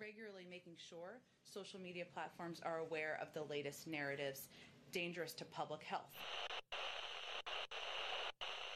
[0.00, 4.48] regularly making sure social media platforms are aware of the latest narratives
[4.92, 6.10] dangerous to public health.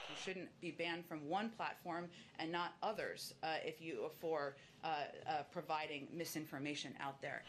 [0.08, 2.08] You shouldn't be banned from one platform
[2.38, 4.88] and not others uh, if you are for uh,
[5.28, 7.42] uh, providing misinformation out there.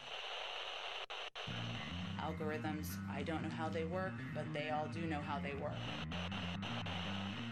[2.20, 5.74] Algorithms, I don't know how they work, but they all do know how they work.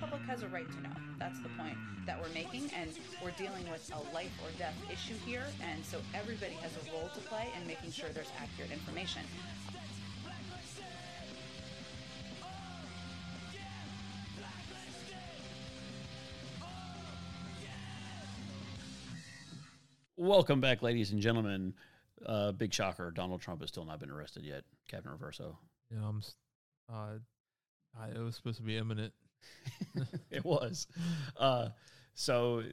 [0.10, 0.96] Public has a right to know.
[1.20, 2.92] That's the point that we're making, and
[3.24, 7.10] we're dealing with a life or death issue here, and so everybody has a role
[7.14, 9.22] to play in making sure there's accurate information.
[20.16, 21.74] Welcome back, ladies and gentlemen.
[22.26, 24.64] Uh, big shocker: Donald Trump has still not been arrested yet.
[24.88, 25.56] Captain Reverso.
[25.92, 26.18] Yeah, I'm.
[26.20, 26.36] s-
[26.92, 27.18] Uh,
[28.00, 29.14] I, it was supposed to be imminent.
[30.32, 30.88] it was.
[31.38, 31.70] Uh,
[32.14, 32.64] so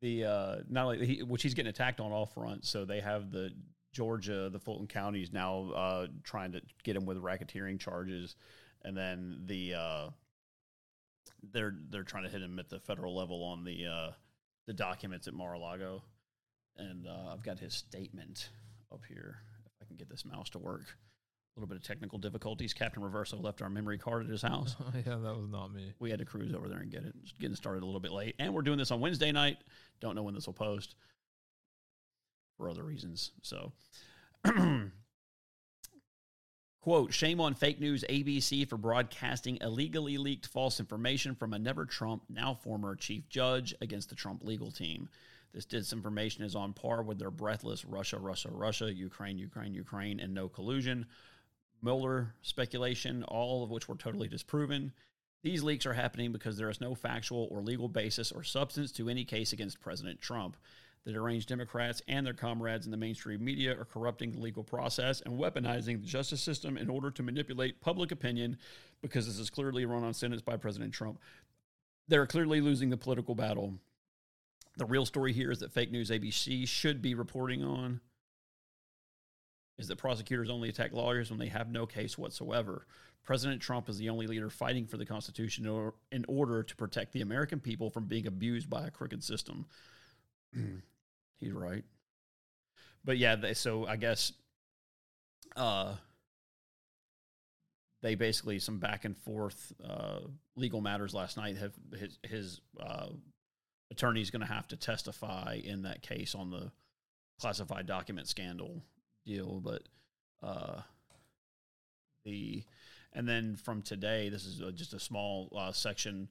[0.00, 2.68] the uh, not only he, which he's getting attacked on all fronts.
[2.68, 3.50] So they have the
[3.92, 8.36] Georgia, the Fulton counties now uh, trying to get him with racketeering charges,
[8.82, 10.10] and then the uh,
[11.52, 14.10] they're they're trying to hit him at the federal level on the uh,
[14.66, 16.02] the documents at Mar-a-Lago.
[16.76, 18.50] And uh, I've got his statement
[18.92, 19.38] up here.
[19.64, 20.84] If I can get this mouse to work.
[21.56, 22.74] A little bit of technical difficulties.
[22.74, 25.94] Captain Reverso left our memory card at his house yeah, that was not me.
[25.98, 27.14] we had to cruise over there and get it.
[27.40, 29.56] Getting started a little bit late, and we're doing this on Wednesday night.
[30.00, 30.96] Don't know when this will post
[32.58, 33.30] for other reasons.
[33.40, 33.72] So,
[36.82, 41.86] quote: "Shame on fake news ABC for broadcasting illegally leaked false information from a never
[41.86, 45.08] Trump, now former chief judge against the Trump legal team."
[45.54, 50.34] This disinformation is on par with their breathless Russia, Russia, Russia, Ukraine, Ukraine, Ukraine, and
[50.34, 51.06] no collusion.
[51.82, 54.92] Mueller speculation, all of which were totally disproven.
[55.42, 59.08] These leaks are happening because there is no factual or legal basis or substance to
[59.08, 60.56] any case against President Trump.
[61.04, 65.20] The deranged Democrats and their comrades in the mainstream media are corrupting the legal process
[65.20, 68.58] and weaponizing the justice system in order to manipulate public opinion
[69.02, 71.20] because this is clearly run on sentence by President Trump.
[72.08, 73.74] They're clearly losing the political battle.
[74.78, 78.00] The real story here is that fake news ABC should be reporting on
[79.78, 82.86] is that prosecutors only attack lawyers when they have no case whatsoever.
[83.24, 87.12] President Trump is the only leader fighting for the Constitution or, in order to protect
[87.12, 89.66] the American people from being abused by a crooked system.
[91.38, 91.84] He's right.
[93.04, 94.32] But yeah, they, so I guess
[95.56, 95.94] uh,
[98.02, 100.20] they basically some back and forth uh,
[100.54, 101.56] legal matters last night.
[101.56, 103.08] Have his his uh,
[103.90, 106.70] attorney's going to have to testify in that case on the
[107.40, 108.82] classified document scandal
[109.26, 109.82] deal, but
[110.42, 110.80] uh,
[112.24, 112.62] the
[113.12, 116.28] and then from today, this is uh, just a small uh, section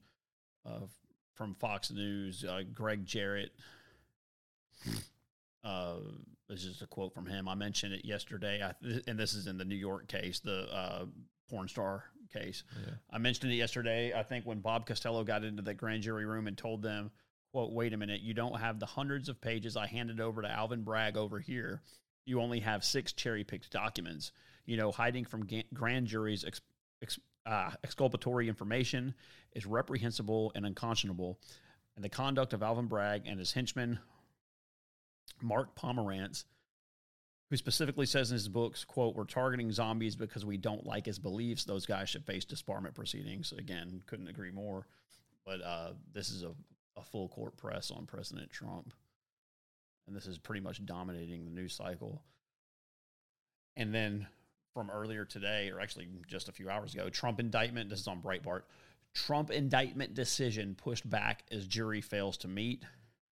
[0.64, 0.90] of
[1.34, 2.44] from Fox News.
[2.44, 3.52] Uh, Gregg Jarrett.
[5.64, 5.96] Uh,
[6.48, 7.48] this is just a quote from him.
[7.48, 8.72] I mentioned it yesterday, I,
[9.08, 11.06] and this is in the New York case, the uh,
[11.50, 12.62] porn star case.
[12.84, 12.94] Yeah.
[13.10, 14.12] I mentioned it yesterday.
[14.14, 17.10] I think when Bob Costello got into the grand jury room and told them,
[17.52, 20.48] "quote Wait a minute, you don't have the hundreds of pages I handed over to
[20.48, 21.82] Alvin Bragg over here.
[22.26, 24.32] You only have six cherry picked documents.
[24.66, 26.60] You know, hiding from ga- grand juries ex-
[27.00, 29.14] ex- uh, exculpatory information
[29.52, 31.38] is reprehensible and unconscionable.
[31.94, 34.00] And the conduct of Alvin Bragg and his henchman
[35.40, 36.44] Mark Pomerantz."
[37.48, 41.20] Who specifically says in his books, "quote We're targeting zombies because we don't like his
[41.20, 41.64] beliefs.
[41.64, 44.88] Those guys should face disbarment proceedings." Again, couldn't agree more.
[45.44, 46.52] But uh, this is a,
[46.96, 48.92] a full court press on President Trump,
[50.06, 52.22] and this is pretty much dominating the news cycle.
[53.76, 54.26] And then
[54.72, 57.90] from earlier today, or actually just a few hours ago, Trump indictment.
[57.90, 58.62] This is on Breitbart.
[59.14, 62.84] Trump indictment decision pushed back as jury fails to meet.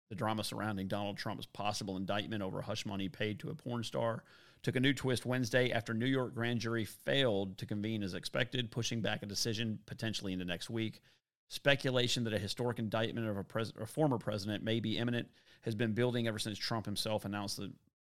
[0.09, 4.23] The drama surrounding Donald Trump's possible indictment over hush money paid to a porn star
[4.63, 8.71] took a new twist Wednesday after New York grand jury failed to convene as expected,
[8.71, 11.01] pushing back a decision potentially into next week.
[11.49, 15.27] Speculation that a historic indictment of a, pres- a former president may be imminent
[15.61, 17.71] has been building ever since Trump himself announced that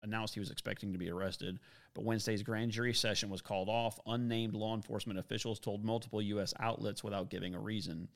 [0.03, 1.59] announced he was expecting to be arrested.
[1.93, 3.99] But Wednesday's grand jury session was called off.
[4.05, 6.53] Unnamed law enforcement officials told multiple U.S.
[6.59, 8.07] outlets without giving a reason.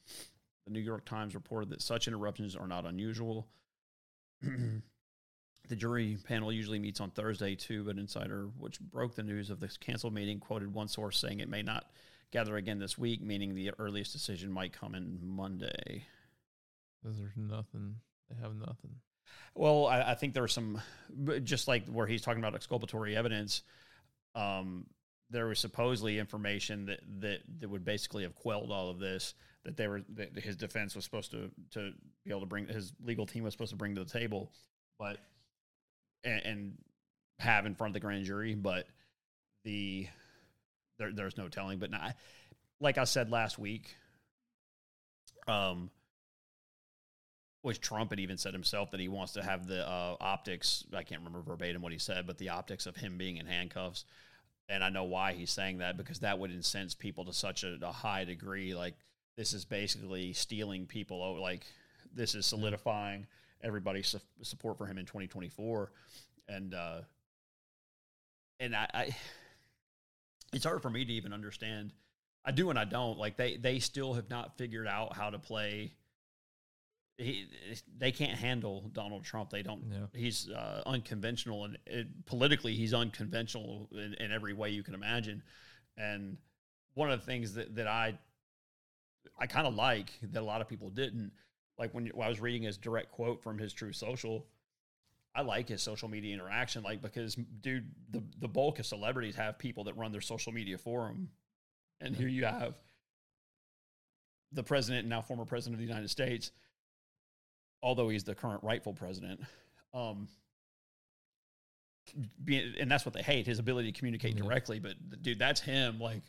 [0.65, 3.47] The New York Times reported that such interruptions are not unusual.
[4.41, 9.59] the jury panel usually meets on Thursday too, but Insider, which broke the news of
[9.59, 11.89] this canceled meeting, quoted one source saying it may not
[12.31, 16.05] gather again this week, meaning the earliest decision might come in Monday.
[17.03, 17.95] There's nothing.
[18.29, 18.95] They have nothing.
[19.55, 20.81] Well, I, I think there was some,
[21.43, 23.63] just like where he's talking about exculpatory evidence.
[24.35, 24.85] Um,
[25.29, 29.33] there was supposedly information that, that that would basically have quelled all of this.
[29.65, 31.91] That they were that his defense was supposed to to
[32.23, 34.51] be able to bring his legal team was supposed to bring to the table,
[34.97, 35.17] but
[36.23, 36.77] and, and
[37.39, 38.87] have in front of the grand jury, but
[39.63, 40.07] the
[40.99, 41.79] there, there's no telling.
[41.79, 42.15] But not,
[42.79, 43.95] like I said last week,
[45.47, 45.89] um,
[47.61, 50.85] which Trump had even said himself that he wants to have the uh, optics.
[50.93, 54.05] I can't remember verbatim what he said, but the optics of him being in handcuffs.
[54.69, 57.77] And I know why he's saying that because that would incense people to such a,
[57.81, 58.75] a high degree.
[58.75, 58.93] Like
[59.35, 61.23] this is basically stealing people.
[61.23, 61.65] Over like
[62.13, 63.25] this is solidifying
[63.61, 65.91] everybody's su- support for him in 2024.
[66.47, 67.01] And uh,
[68.59, 69.15] and I, I,
[70.53, 71.93] it's hard for me to even understand.
[72.45, 73.17] I do and I don't.
[73.17, 75.93] Like they they still have not figured out how to play
[77.19, 77.47] he
[77.97, 79.49] they can't handle Donald Trump.
[79.49, 79.83] They don't.
[79.91, 80.19] Yeah.
[80.19, 85.43] He's uh, unconventional and it, politically he's unconventional in, in, every way you can imagine.
[85.97, 86.37] And
[86.93, 88.17] one of the things that that I
[89.37, 91.31] I kind of like that a lot of people didn't
[91.77, 94.45] like when, when I was reading his direct quote from his Truth Social.
[95.35, 99.57] I like his social media interaction, like because dude, the the bulk of celebrities have
[99.59, 101.29] people that run their social media for them,
[102.01, 102.75] and here you have
[104.51, 106.51] the president and now former president of the United States
[107.81, 109.41] although he's the current rightful president.
[109.93, 110.27] Um,
[112.43, 114.43] being, and that's what they hate his ability to communicate yeah.
[114.43, 114.79] directly.
[114.79, 115.99] But dude, that's him.
[115.99, 116.21] Like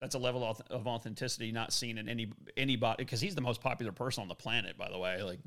[0.00, 3.60] that's a level of, of authenticity not seen in any anybody because he's the most
[3.60, 5.22] popular person on the planet, by the way.
[5.22, 5.40] Like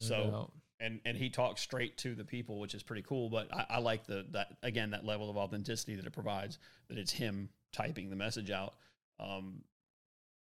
[0.00, 0.50] so.
[0.78, 3.30] And, and he talks straight to the people, which is pretty cool.
[3.30, 6.58] But I, I like the that again that level of authenticity that it provides.
[6.88, 8.74] That it's him typing the message out,
[9.18, 9.62] um,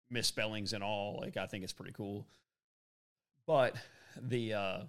[0.10, 1.20] misspellings and all.
[1.22, 2.28] Like I think it's pretty cool.
[3.48, 3.76] But
[4.22, 4.80] the uh,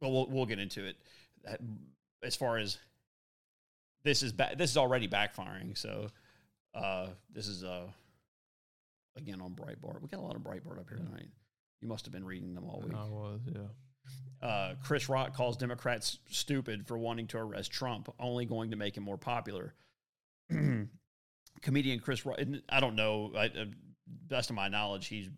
[0.00, 0.96] well, we'll we'll get into it.
[2.24, 2.78] As far as
[4.04, 5.76] this is ba- this is already backfiring.
[5.78, 6.08] So
[6.74, 7.86] uh, this is uh,
[9.16, 10.02] again on Breitbart.
[10.02, 11.28] We got a lot of Breitbart up here tonight.
[11.82, 12.94] You must have been reading them all week.
[12.96, 14.46] I was, yeah.
[14.46, 18.96] Uh, Chris Rock calls Democrats stupid for wanting to arrest Trump, only going to make
[18.96, 19.74] him more popular.
[21.62, 22.38] Comedian Chris Rock,
[22.68, 23.32] I don't know.
[23.36, 23.64] I, uh,
[24.06, 25.28] best of my knowledge, he's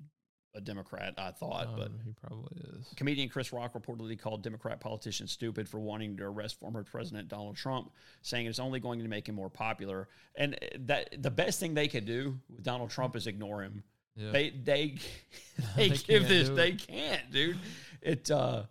[0.55, 2.93] a Democrat, I thought, um, but he probably is.
[2.97, 7.57] Comedian Chris Rock reportedly called Democrat politicians stupid for wanting to arrest former President Donald
[7.57, 7.91] Trump,
[8.23, 10.09] saying it's only going to make him more popular.
[10.37, 13.83] And that the best thing they could do with Donald Trump is ignore him.
[14.17, 14.31] Yeah.
[14.31, 14.95] They they
[15.77, 17.59] they, they give this they can't, dude.
[18.03, 18.65] It uh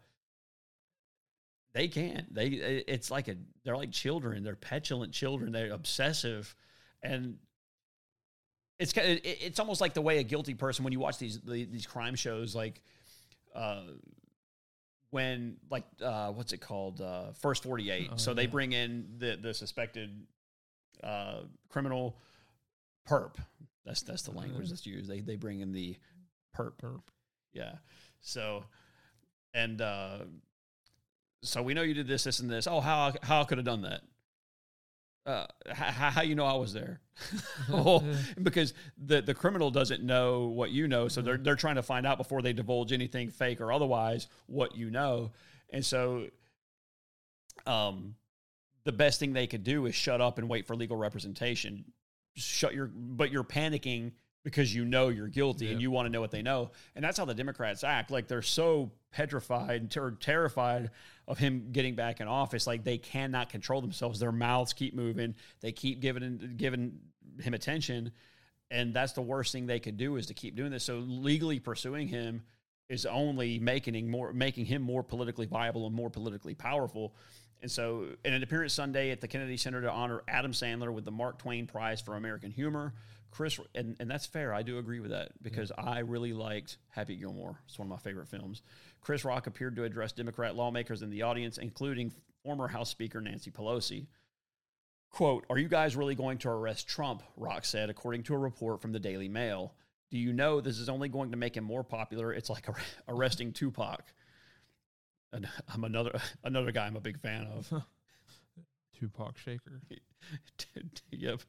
[1.74, 2.34] they can't.
[2.34, 4.44] They it's like a they're like children.
[4.44, 5.52] They're petulant children.
[5.52, 6.56] They're obsessive
[7.04, 7.38] and
[8.80, 11.40] it's kind of, it's almost like the way a guilty person when you watch these
[11.42, 12.82] these crime shows like
[13.54, 13.84] uh,
[15.12, 19.38] when like uh, what's it called uh, first 48 oh, so they bring in the
[19.42, 20.26] the suspected
[21.04, 22.18] uh, criminal
[23.08, 23.36] perp
[23.86, 25.10] that's that's the language that's used.
[25.10, 25.98] They they bring in the
[26.58, 26.74] perp.
[26.82, 27.02] Perp.
[27.54, 27.74] Yeah.
[28.22, 28.64] So
[29.54, 30.20] and uh,
[31.44, 32.68] so we know you did this this and this.
[32.68, 34.02] Oh how how I could have done that?
[35.26, 37.00] Uh, how, how you know I was there?
[37.70, 38.04] well,
[38.42, 42.06] because the the criminal doesn't know what you know, so they're they're trying to find
[42.06, 45.32] out before they divulge anything fake or otherwise what you know,
[45.70, 46.28] and so,
[47.66, 48.16] um,
[48.84, 51.86] the best thing they could do is shut up and wait for legal representation.
[52.36, 54.12] Shut your, but you're panicking
[54.44, 55.72] because you know you're guilty yeah.
[55.72, 56.72] and you want to know what they know.
[56.96, 58.12] And that's how the Democrats act.
[58.12, 60.92] Like they're so petrified and ter- terrified
[61.28, 62.68] of him getting back in office.
[62.68, 64.20] Like they cannot control themselves.
[64.20, 65.36] Their mouths keep moving.
[65.62, 67.00] They keep giving giving
[67.40, 68.12] him attention.
[68.70, 70.84] And that's the worst thing they could do is to keep doing this.
[70.84, 72.42] So legally pursuing him
[72.90, 77.16] is only making more making him more politically viable and more politically powerful.
[77.64, 81.06] And so, in an appearance Sunday at the Kennedy Center to honor Adam Sandler with
[81.06, 82.94] the Mark Twain Prize for American Humor,
[83.32, 84.54] Chris, and, and that's fair.
[84.54, 85.84] I do agree with that because yeah.
[85.86, 87.58] I really liked Happy Gilmore.
[87.66, 88.64] It's one of my favorite films.
[89.00, 92.12] Chris Rock appeared to address Democrat lawmakers in the audience, including
[92.44, 94.08] former House Speaker Nancy Pelosi.
[95.10, 97.24] Quote, Are you guys really going to arrest Trump?
[97.38, 99.74] Rock said, according to a report from the Daily Mail.
[100.12, 102.34] Do you know this is only going to make him more popular?
[102.34, 102.68] It's like
[103.08, 104.04] arresting Tupac.
[105.34, 107.84] And I'm another another guy I'm a big fan of.
[108.98, 109.82] Tupac Shaker.
[111.12, 111.42] yep.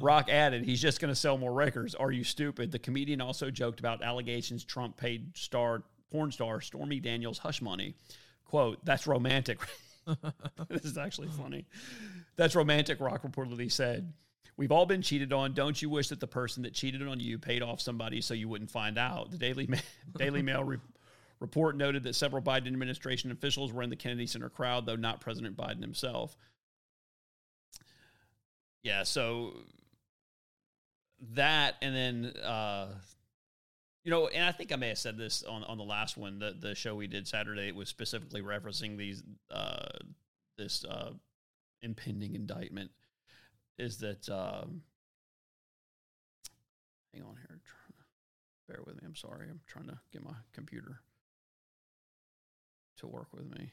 [0.00, 1.94] Rock added, he's just going to sell more records.
[1.94, 2.72] Are you stupid?
[2.72, 7.94] The comedian also joked about allegations Trump paid star porn star Stormy Daniels hush money.
[8.44, 9.60] Quote, that's romantic.
[10.68, 11.66] this is actually funny.
[12.36, 14.12] That's romantic, Rock reportedly said.
[14.56, 15.54] We've all been cheated on.
[15.54, 18.48] Don't you wish that the person that cheated on you paid off somebody so you
[18.48, 19.30] wouldn't find out?
[19.30, 19.78] The Daily, Ma-
[20.18, 20.78] Daily Mail re-
[21.42, 25.20] report noted that several Biden administration officials were in the Kennedy Center crowd, though not
[25.20, 26.36] President Biden himself
[28.82, 29.52] yeah, so
[31.34, 32.88] that and then uh,
[34.04, 36.38] You know, and I think I may have said this on, on the last one,
[36.38, 37.68] the the show we did Saturday.
[37.68, 39.86] It was specifically referencing these uh,
[40.58, 41.12] this uh,
[41.82, 42.90] impending indictment.
[43.78, 44.82] Is that um,
[47.14, 47.60] hang on here,
[48.68, 49.02] bear with me.
[49.06, 51.00] I'm sorry, I'm trying to get my computer
[52.98, 53.70] to work with me.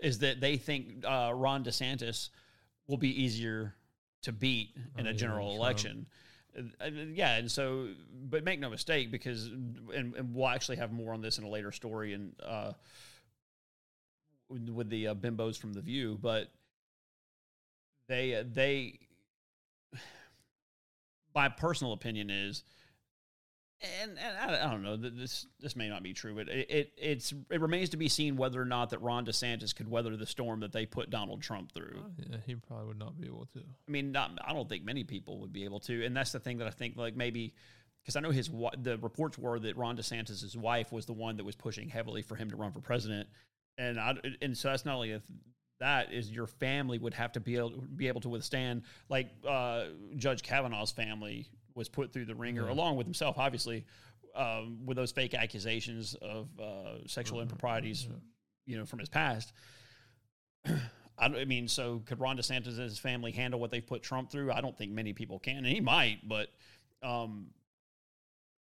[0.00, 2.30] Is that they think uh, Ron DeSantis
[2.86, 3.74] will be easier
[4.22, 5.58] to beat in Oh, a yeah, general Trump.
[5.60, 6.06] election.
[6.80, 7.88] Uh, yeah, and so,
[8.28, 11.48] but make no mistake, because and, and we'll actually have more on this in a
[11.48, 12.72] later story and uh,
[14.48, 16.52] with with the uh, bimbos from the View, but
[18.08, 18.98] they uh, they
[21.34, 22.64] my personal opinion is
[24.02, 26.70] and, and I, I don't know th- this this may not be true but it,
[26.70, 30.16] it it's it remains to be seen whether or not that Ron DeSantis could weather
[30.16, 33.26] the storm that they put Donald Trump through Oh, yeah, he probably would not be
[33.26, 33.60] able to.
[33.60, 36.40] I mean, not, I don't think many people would be able to, and that's the
[36.40, 37.54] thing that I think like maybe
[38.02, 41.44] because I know his the reports were that Ron DeSantis' wife was the one that
[41.44, 43.28] was pushing heavily for him to run for president,
[43.78, 45.22] and I and so that's not only a,
[45.80, 49.84] that is your family would have to be able be able to withstand like uh,
[50.16, 52.72] Judge Kavanaugh's family was put through the ringer Yeah.
[52.72, 53.84] along with himself, obviously,
[54.34, 57.42] um, with those fake accusations of uh, sexual Mhm.
[57.42, 58.16] improprieties, Yeah.
[58.66, 59.52] you know, from his past.
[60.64, 64.02] I, don't- I mean, so could Ron DeSantis and his family handle what they've put
[64.02, 64.50] Trump through?
[64.52, 66.26] I don't think many people can, and he might.
[66.26, 66.48] But,
[67.02, 67.52] um,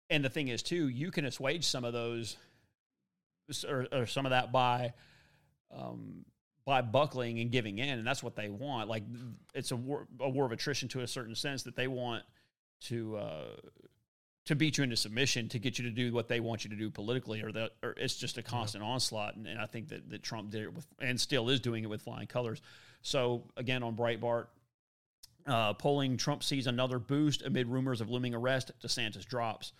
[0.08, 2.36] and the thing is, too, you can assuage some of those,
[3.68, 4.92] or, or some of that by,
[5.70, 6.24] um,
[6.64, 8.88] by buckling and giving in, and that's what they want.
[8.88, 9.04] Like
[9.54, 12.24] it's a war, a war of attrition to a certain sense that they want
[12.82, 13.16] to.
[13.16, 13.44] Uh,
[14.46, 16.74] to beat you into submission to get you to do what they want you to
[16.76, 19.36] do politically, or that, or it's just a constant onslaught.
[19.36, 21.86] And, and I think that, that Trump did it with, and still is doing it
[21.88, 22.60] with flying colors.
[23.02, 24.46] So again, on Breitbart,
[25.46, 28.72] uh, polling Trump sees another boost amid rumors of looming arrest.
[28.82, 29.72] DeSantis drops.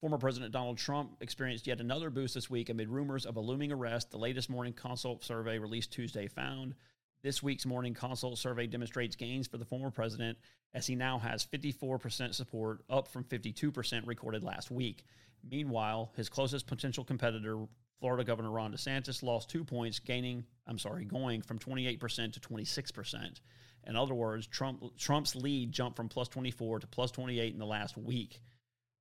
[0.00, 3.72] Former President Donald Trump experienced yet another boost this week amid rumors of a looming
[3.72, 4.10] arrest.
[4.10, 6.74] The latest morning consult survey released Tuesday found
[7.22, 10.38] this week's morning consult survey demonstrates gains for the former president
[10.74, 15.04] as he now has 54% support, up from 52% recorded last week.
[15.48, 17.58] Meanwhile, his closest potential competitor,
[17.98, 23.40] Florida Governor Ron DeSantis, lost two points, gaining, I'm sorry, going from 28% to 26%.
[23.86, 27.66] In other words, Trump, Trump's lead jumped from plus 24 to plus 28 in the
[27.66, 28.40] last week,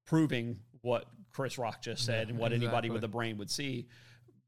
[0.05, 3.87] proving what Chris Rock just said Yeah, and what anybody with a brain would see.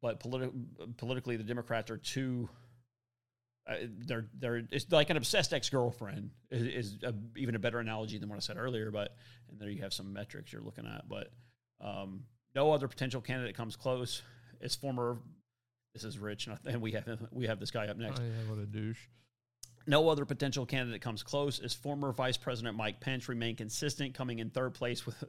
[0.01, 0.51] But politi-
[0.97, 2.49] politically, the Democrats are too
[3.67, 3.75] uh,
[4.07, 8.17] they're they're it's like an obsessed ex girlfriend is, is a, even a better analogy
[8.17, 8.91] than what I said earlier.
[8.91, 9.15] But
[9.49, 11.07] and there you have some metrics you're looking at.
[11.07, 11.31] But
[11.79, 12.23] um,
[12.55, 14.21] no other potential candidate comes close.
[14.59, 15.17] It's former.
[15.93, 18.19] This is Rich, and, I, and we have we have this guy up next.
[18.19, 19.07] Oh, yeah, what a douche.
[19.91, 24.39] No other potential candidate comes close as former Vice President Mike Pence remained consistent, coming
[24.39, 25.27] in third place with a,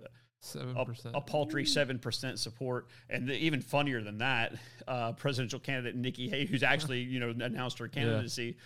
[1.14, 4.54] a paltry seven percent support, and the, even funnier than that,
[4.86, 8.56] uh, presidential candidate Nikki Haley, who's actually you know announced her candidacy.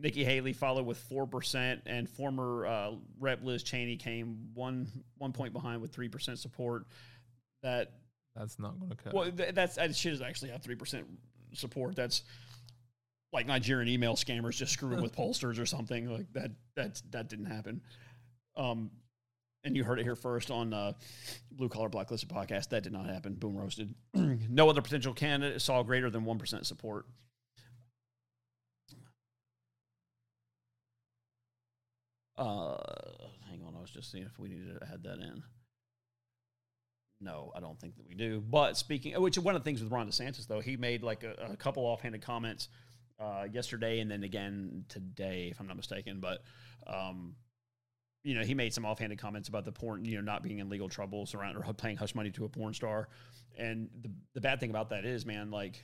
[0.00, 5.32] Nikki Haley followed with four percent, and former uh, Rep Liz Cheney came one one
[5.32, 6.86] point behind with three percent support.
[7.62, 7.92] That
[8.34, 9.12] That's not going to cut.
[9.12, 11.04] well, th- that's that shit is actually have three percent
[11.52, 11.96] support.
[11.96, 12.22] That's
[13.34, 16.52] like Nigerian email scammers just screwing with pollsters or something like that.
[16.76, 17.82] That's that didn't happen.
[18.56, 18.90] Um,
[19.64, 20.92] and you heard it here first on uh,
[21.50, 22.68] Blue Collar Blacklisted podcast.
[22.68, 23.34] That did not happen.
[23.34, 23.94] Boom roasted.
[24.14, 27.06] no other potential candidate saw greater than one percent support.
[32.36, 32.76] Uh,
[33.48, 35.42] hang on, I was just seeing if we needed to add that in.
[37.20, 38.40] No, I don't think that we do.
[38.40, 41.52] But speaking, which one of the things with Ron DeSantis though, he made like a,
[41.52, 42.68] a couple offhanded comments
[43.20, 46.20] uh, yesterday and then again today, if I'm not mistaken.
[46.20, 46.42] But
[46.86, 47.34] um,
[48.22, 50.68] you know, he made some offhanded comments about the porn, you know, not being in
[50.68, 53.08] legal trouble surround or paying hush money to a porn star.
[53.56, 55.82] And the the bad thing about that is, man, like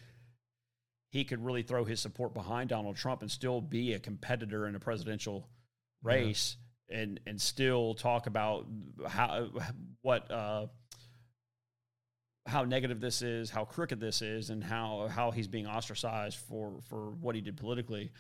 [1.11, 4.75] he could really throw his support behind Donald Trump and still be a competitor in
[4.75, 5.49] a presidential
[6.05, 6.15] Yeah.
[6.15, 6.57] race
[6.89, 8.67] and and still talk about
[9.07, 9.49] how
[10.03, 10.67] what uh
[12.51, 16.81] how negative this is, how crooked this is, and how how he's being ostracized for
[16.89, 18.11] for what he did politically.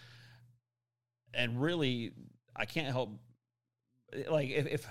[1.35, 2.13] And really,
[2.57, 3.11] I can't help
[4.29, 4.87] like if if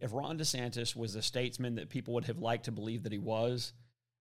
[0.00, 3.18] if Ron DeSantis was the statesman that people would have liked to believe that he
[3.18, 3.72] was,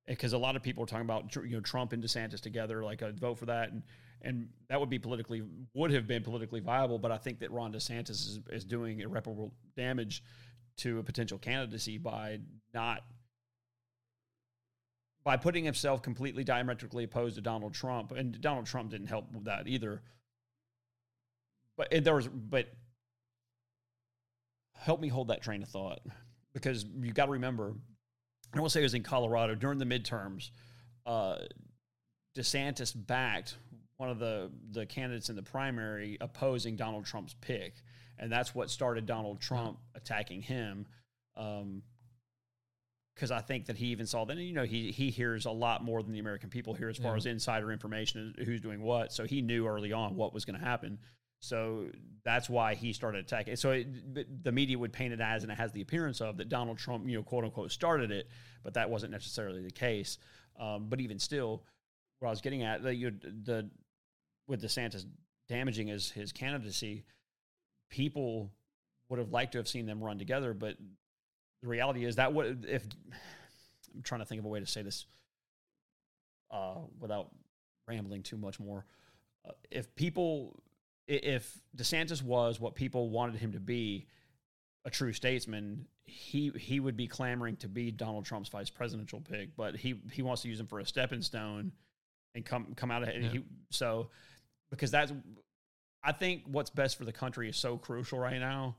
[0.07, 2.83] eh, because a lot of people are talking about you know Trump and DeSantis together,
[2.83, 3.83] like I'd vote for that, and
[4.21, 5.43] and that would be politically
[5.73, 6.99] would have been politically viable.
[6.99, 10.23] But I think that Ron DeSantis is, is doing irreparable damage
[10.77, 12.39] to a potential candidacy by
[12.73, 13.01] not
[15.23, 19.45] by putting himself completely diametrically opposed to Donald Trump, and Donald Trump didn't help with
[19.45, 20.01] that either.
[21.77, 22.67] But there was, but
[24.75, 25.99] help me hold that train of thought.
[26.53, 27.73] because you got to remember,
[28.53, 30.51] I will say it was in Colorado during the midterms.
[31.05, 31.37] Uh,
[32.37, 33.57] DeSantis backed
[33.97, 37.75] one of the the candidates in the primary opposing Donald Trump's pick,
[38.17, 40.85] and that's what started Donald Trump attacking him.
[41.35, 41.83] Um,
[43.15, 45.83] because I think that he even saw that you know he he hears a lot
[45.83, 47.17] more than the American people hear as far Yeah.
[47.17, 49.11] as insider information and who's doing what.
[49.13, 50.99] So he knew early on what was going to happen.
[51.39, 51.87] So
[52.23, 53.57] that's why he started attacking.
[53.57, 56.47] So it, the media would paint it as, and it has the appearance of that
[56.47, 58.29] Donald Trump, you know, quote unquote, started it,
[58.63, 60.17] but that wasn't necessarily the case.
[60.57, 61.63] Um, but even still,
[62.19, 63.69] what I was getting at, the, you, the
[64.47, 65.03] with DeSantis
[65.49, 67.03] damaging his his candidacy,
[67.89, 68.49] people
[69.09, 70.77] would have liked to have seen them run together, but
[71.63, 72.85] the reality is that would if
[73.95, 75.05] I'm trying to think of a way to say this
[76.51, 77.29] uh, without
[77.87, 78.85] rambling too much more.
[79.47, 80.59] Uh, if people,
[81.07, 84.07] if DeSantis was what people wanted him to be,
[84.85, 89.55] a true statesman, he he would be clamoring to be Donald Trump's vice presidential pick,
[89.55, 91.71] but he he wants to use him for a stepping stone
[92.35, 93.23] and come come out ahead.
[93.23, 93.29] Yeah.
[93.29, 94.09] He, so
[94.69, 95.13] because that's
[96.03, 98.75] I think what's best for the country is so crucial right now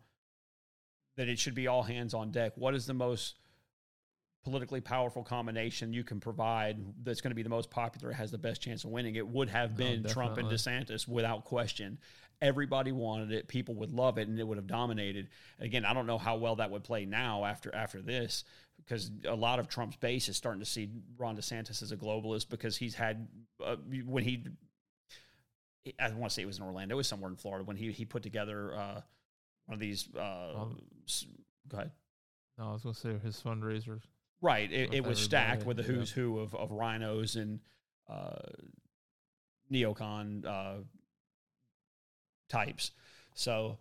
[1.17, 2.53] that it should be all hands on deck.
[2.57, 3.37] What is the most
[4.45, 8.39] politically powerful combination you can provide that's going to be the most popular, has the
[8.39, 9.17] best chance of winning?
[9.17, 10.49] It would have Oh, been Trump and.
[10.49, 11.99] DeSantis without question.
[12.43, 13.49] Everybody wanted it.
[13.49, 15.29] People would love it, and it would have dominated.
[15.61, 18.45] Again, I don't know how well that would play now after after this,
[18.77, 22.51] because a lot of Trump's base is starting to see Ron DeSantis as a globalist
[22.51, 23.29] because he's had
[23.65, 24.45] uh, when he
[25.99, 27.93] I want to say it was in Orlando, it was somewhere in Florida when he
[27.93, 29.01] he put together uh,
[29.67, 30.09] one of these.
[30.15, 30.79] Uh, Um,
[31.69, 31.93] go ahead.
[32.59, 34.01] No, I was gonna say his fundraiser.
[34.41, 37.61] Right, it, it was stacked with the who's who of, of RINOs and
[38.09, 38.37] uh,
[39.73, 40.83] neocon uh,
[42.51, 42.91] types.
[43.35, 43.79] So,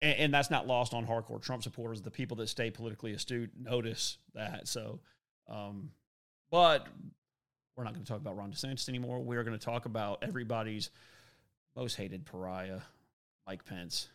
[0.00, 2.00] and, and that's not lost on hardcore Trump supporters.
[2.00, 4.66] The people that stay politically astute notice that.
[4.66, 5.00] So,
[5.46, 5.90] um,
[6.50, 6.86] but
[7.76, 9.20] we're not going to talk about Ron DeSantis anymore.
[9.20, 10.90] We are going to talk about everybody's
[11.76, 12.80] most hated pariah,
[13.46, 14.08] Mike Pence.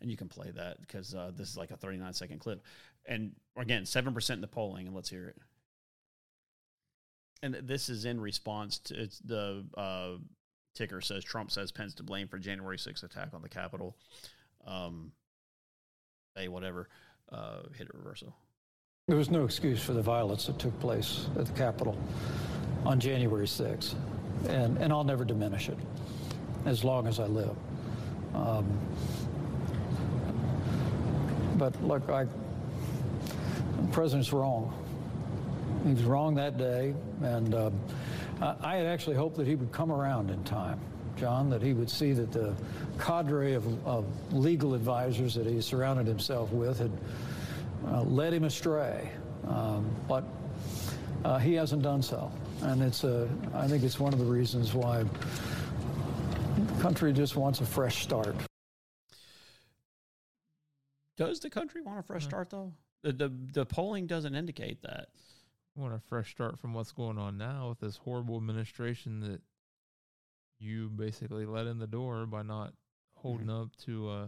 [0.00, 2.62] And you can play that because uh, this is like a 39 second clip.
[3.06, 5.36] And again, 7% in the polling, and let's hear it.
[7.42, 10.16] And this is in response to the uh,
[10.74, 13.96] ticker says Trump says Pence to blame for January 6th attack on the Capitol.
[14.66, 15.12] Um,
[16.34, 16.88] hey, whatever.
[17.30, 18.34] Uh, hit a reversal.
[19.08, 21.96] There was no excuse for the violence that took place at the Capitol
[22.84, 23.94] on January 6th,
[24.48, 25.78] and, and I'll never diminish it
[26.64, 27.56] as long as I live.
[28.34, 28.78] Um,
[31.58, 34.72] but look, I, the president's wrong.
[35.84, 37.54] He was wrong that day, and
[38.40, 40.80] I, I had actually hoped that he would come around in time,
[41.16, 42.54] John, that he would see that the
[42.98, 46.92] cadre of, of legal advisors that he surrounded himself with had
[47.88, 49.10] uh, led him astray.
[49.46, 50.24] Um, but
[51.24, 52.30] uh, he hasn't done so.
[52.62, 57.60] And it's a, I think it's one of the reasons why the country just wants
[57.60, 58.34] a fresh start.
[61.16, 62.72] Does the country want a fresh start, though?
[63.02, 65.08] The, the, the polling doesn't indicate that.
[65.76, 69.40] I want a fresh start from what's going on now with this horrible administration that
[70.58, 72.72] you basically let in the door by not
[73.14, 73.62] holding Mm-hmm.
[73.62, 74.26] up to uh,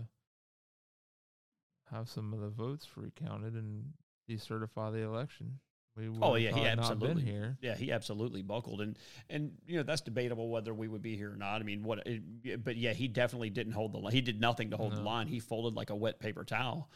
[1.90, 3.92] have some of the votes recounted and
[4.29, 5.59] decertify the election.
[5.99, 7.59] We would Oh, yeah, he absolutely- here.
[7.61, 8.97] Yeah, he absolutely buckled, and
[9.29, 11.61] and you know that's debatable whether we would be here or not.
[11.61, 12.07] I mean, what?
[12.07, 14.13] It, but yeah, he definitely didn't hold the line.
[14.13, 15.27] He did nothing to hold the line.
[15.27, 16.89] He folded like a wet paper towel,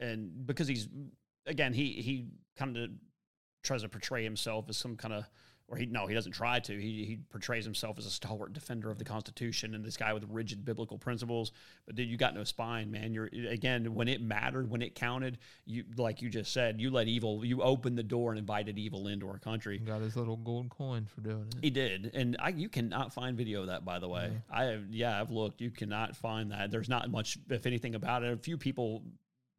[0.00, 0.88] and because he's
[1.46, 2.90] again, he he kind of
[3.62, 5.24] tries to portray himself as some kind of.
[5.68, 6.72] Or he no, he doesn't try to.
[6.80, 10.24] He he portrays himself as a stalwart defender of the Constitution and this guy with
[10.30, 11.50] rigid biblical principles.
[11.86, 13.12] But dude, you got no spine, man.
[13.12, 15.38] You're again when it mattered, when it counted.
[15.64, 17.44] You like you just said, you let evil.
[17.44, 19.78] You opened the door and invited evil into our country.
[19.80, 21.56] Got his little gold coin for doing it.
[21.62, 23.84] He did, and I you cannot find video of that.
[23.84, 24.56] By the way, Yeah.
[24.56, 25.60] I have yeah, I've looked.
[25.60, 26.70] You cannot find that.
[26.70, 28.32] There's not much, if anything, about it.
[28.32, 29.02] A few people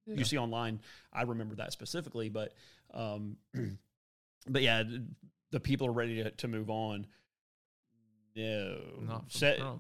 [0.06, 0.16] Yeah.
[0.20, 0.80] you see online.
[1.12, 2.54] I remember that specifically, but
[2.94, 3.36] um,
[4.48, 4.84] but yeah,
[5.58, 7.08] the people are ready to, to move on.
[8.36, 8.80] No,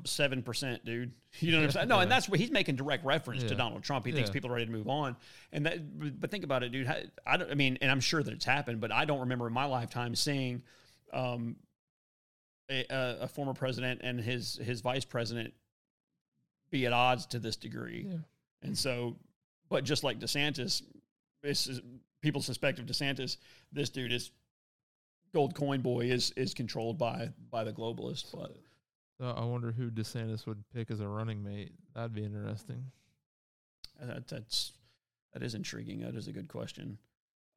[0.06, 1.12] seven percent, dude.
[1.40, 1.88] You know what I'm saying?
[1.90, 4.08] No, and that's what he's making direct reference to Donald Trump.
[4.08, 4.34] He thinks Yeah.
[4.34, 5.16] people are ready to move on,
[5.52, 6.20] and that.
[6.20, 6.88] but- think about it, dude.
[7.28, 7.52] I don't.
[7.52, 10.16] I mean, and I'm sure that it's happened, but I don't remember in my lifetime
[10.16, 10.64] seeing
[11.14, 11.58] um,
[12.72, 15.54] a, a former president and his his vice president
[16.72, 18.08] be at odds to this degree.
[18.10, 18.18] Yeah.
[18.64, 19.18] And so,
[19.70, 20.82] but just like DeSantis,
[21.44, 21.82] this is,
[22.22, 23.38] people suspect of DeSantis,
[23.72, 24.32] this dude is
[25.34, 28.32] gold coin boy is is controlled by by the globalists.
[28.34, 28.56] But
[29.20, 31.72] So I wonder who DeSantis would pick as a running mate.
[31.96, 32.92] That'd be interesting.
[34.02, 34.74] that, that's
[35.34, 36.02] That is intriguing.
[36.02, 36.98] That is a good question.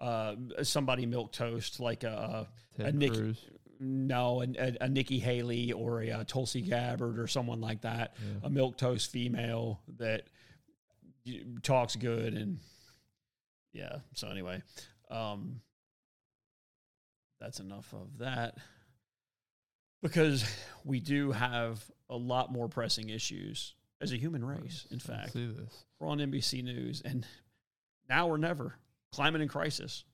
[0.01, 3.45] Uh, somebody milk toast like a, Ted a Nick, Cruz.
[3.79, 8.15] no, a, a, a Nikki Haley or a, uh Tulsi Gabbard or someone like that.
[8.19, 8.47] Yeah.
[8.47, 10.23] A milk toast female that
[11.63, 12.59] talks good and
[13.75, 13.97] yeah.
[14.15, 14.63] So anyway,
[15.11, 15.61] um,
[17.41, 18.57] that's enough of that
[20.03, 20.45] because
[20.85, 24.87] we do have a lot more pressing issues as a human race.
[24.91, 25.85] In fact, see this.
[25.99, 27.27] we're on NBC News, and
[28.09, 28.75] now or never,
[29.13, 30.05] climate in crisis.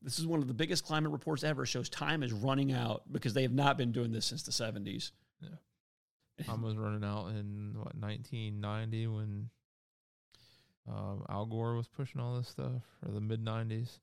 [0.00, 1.64] This is one of the biggest climate reports ever.
[1.64, 5.12] Shows time is running out because they have not been doing this since the seventies.
[6.46, 9.50] Time was running out in what 1990 when
[10.88, 13.98] um, Al Gore was pushing all this stuff, or the mid 90s.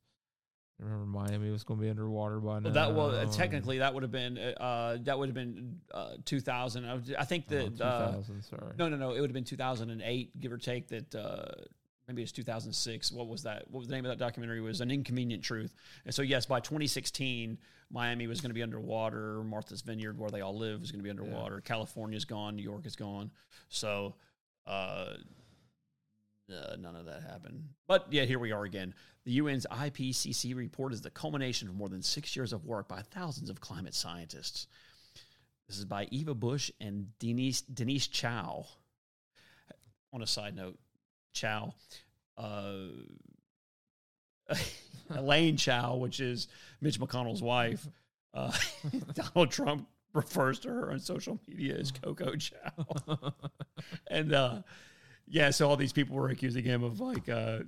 [0.79, 2.65] I remember Miami was going to be underwater by now.
[2.65, 6.13] Well, that well, uh, technically that would have been uh, that would have been uh,
[6.23, 6.85] two thousand.
[6.85, 8.41] I, I think oh, that uh, 2000.
[8.43, 8.73] sorry.
[8.77, 10.87] no, no, no, it would have been two thousand and eight, give or take.
[10.87, 11.51] That uh,
[12.07, 13.11] maybe it's two thousand six.
[13.11, 13.69] What was that?
[13.69, 14.59] What was the name of that documentary?
[14.59, 15.73] It was an inconvenient truth.
[16.05, 17.57] And so yes, by twenty sixteen,
[17.91, 19.43] Miami was going to be underwater.
[19.43, 21.59] Martha's Vineyard, where they all live, was going to be underwater.
[21.59, 22.55] California's gone.
[22.55, 23.31] New York is gone.
[23.67, 24.15] So.
[24.67, 25.15] Uh,
[26.51, 27.63] uh, none of that happened.
[27.87, 28.93] But yeah, here we are again.
[29.25, 33.01] The UN's IPCC report is the culmination of more than six years of work by
[33.01, 34.67] thousands of climate scientists.
[35.67, 38.65] This is by Evan Bush and Denise Denise Chow.
[40.11, 40.79] On a side note,
[41.33, 41.75] Chow,
[42.35, 42.87] uh,
[45.15, 46.47] Elaine Chao, which is
[46.81, 47.87] Mitch McConnell's wife,
[48.33, 48.51] uh,
[49.13, 53.33] Donald Trump refers to her on social media as Coco Chow,
[54.07, 54.61] and uh,
[55.29, 57.59] yeah, so all these people were accusing him of like uh,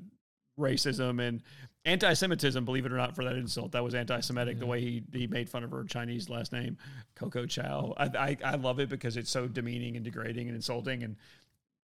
[0.59, 1.41] racism and
[1.85, 2.63] anti-Semitism.
[2.65, 4.59] Believe it or not, for that insult, that was anti-Semitic.
[4.59, 6.77] The way he he made fun of her Chinese last name,
[7.15, 7.93] Coco Chow.
[7.97, 11.15] I, I I love it because it's so demeaning and degrading and insulting and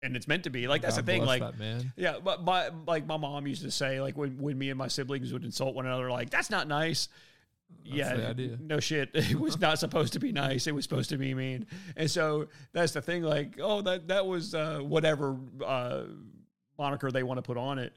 [0.02, 0.66] and it's meant to be.
[0.66, 1.24] Like that's God the thing.
[1.24, 1.92] Like that man.
[1.96, 4.88] yeah, but my like my mom used to say like when when me and my
[4.88, 7.08] siblings would insult one another, like that's not nice.
[7.84, 9.10] That's yeah, no shit.
[9.14, 10.66] It was not supposed to be nice.
[10.66, 11.66] It was supposed to be mean.
[11.96, 13.22] And so that's the thing.
[13.24, 16.02] Like, oh, that that was uh, whatever uh,
[16.78, 17.94] moniker they want to put on it.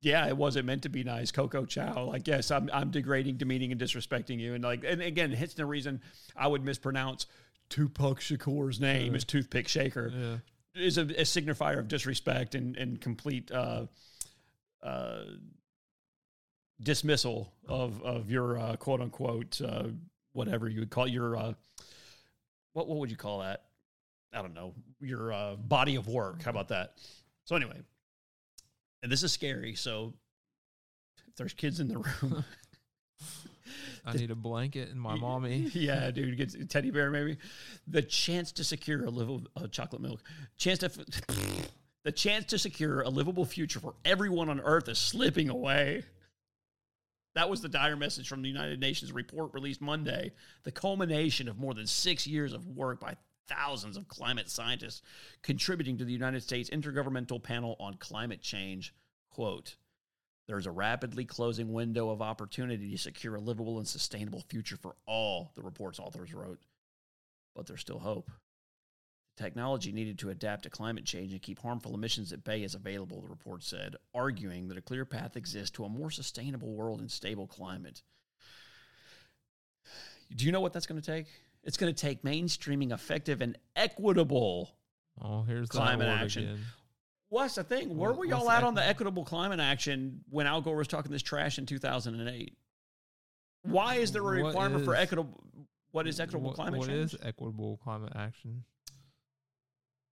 [0.00, 1.30] Yeah, it wasn't meant to be nice.
[1.30, 2.04] Coco Chow.
[2.06, 4.54] Like, yes, I'm I'm degrading, demeaning, and disrespecting you.
[4.54, 6.00] And like, and again, hits the reason
[6.36, 7.26] I would mispronounce
[7.68, 9.16] Tupac Shakur's name Yeah.
[9.16, 10.82] as Toothpick Shaker Yeah.
[10.82, 13.86] is a, a signifier of disrespect and, and complete uh,
[14.82, 15.22] uh,
[16.82, 19.84] dismissal of of your uh, quote unquote uh,
[20.32, 21.52] whatever you would call your uh,
[22.72, 23.64] what what would you call that?
[24.32, 26.42] I don't know your uh, body of work.
[26.42, 26.94] How about that?
[27.44, 27.78] So anyway,
[29.02, 29.74] and this is scary.
[29.74, 30.14] So
[31.28, 32.44] if there's kids in the room,
[34.04, 35.70] I need a blanket and my mommy.
[35.74, 37.36] Yeah, dude, gets a teddy bear maybe.
[37.86, 40.22] The chance to secure a livable uh, chocolate milk,
[40.56, 40.98] chance to f-
[42.04, 46.04] the chance to secure a livable future for everyone on Earth is slipping away.
[47.34, 50.32] That was the dire message from the United Nations report released Monday.
[50.64, 53.16] The culmination of more than six years of work by
[53.48, 55.02] thousands of climate scientists
[55.42, 58.94] contributing to the United States Intergovernmental Panel on Climate Change.
[59.30, 59.76] Quote,
[60.46, 64.96] there's a rapidly closing window of opportunity to secure a livable and sustainable future for
[65.06, 66.60] all, the report's authors wrote.
[67.54, 68.30] But there's still hope.
[69.36, 73.22] Technology needed to adapt to climate change and keep harmful emissions at bay is available,
[73.22, 77.10] the report said, arguing that a clear path exists to a more sustainable world and
[77.10, 78.02] stable climate.
[80.34, 81.26] Do you know what that's going to take?
[81.64, 84.70] It's going to take mainstreaming effective and equitable
[85.20, 86.44] Oh, here's Climate action.
[86.44, 86.58] again.
[87.28, 87.96] What's the thing?
[87.96, 91.12] Where were y'all what's at on the equitable climate action when Al Gore was talking
[91.12, 92.56] this trash in 2008?
[93.62, 95.42] Why is there a requirement for equitable?
[95.92, 97.14] What is equitable What- climate What change?
[97.14, 98.64] is equitable climate action?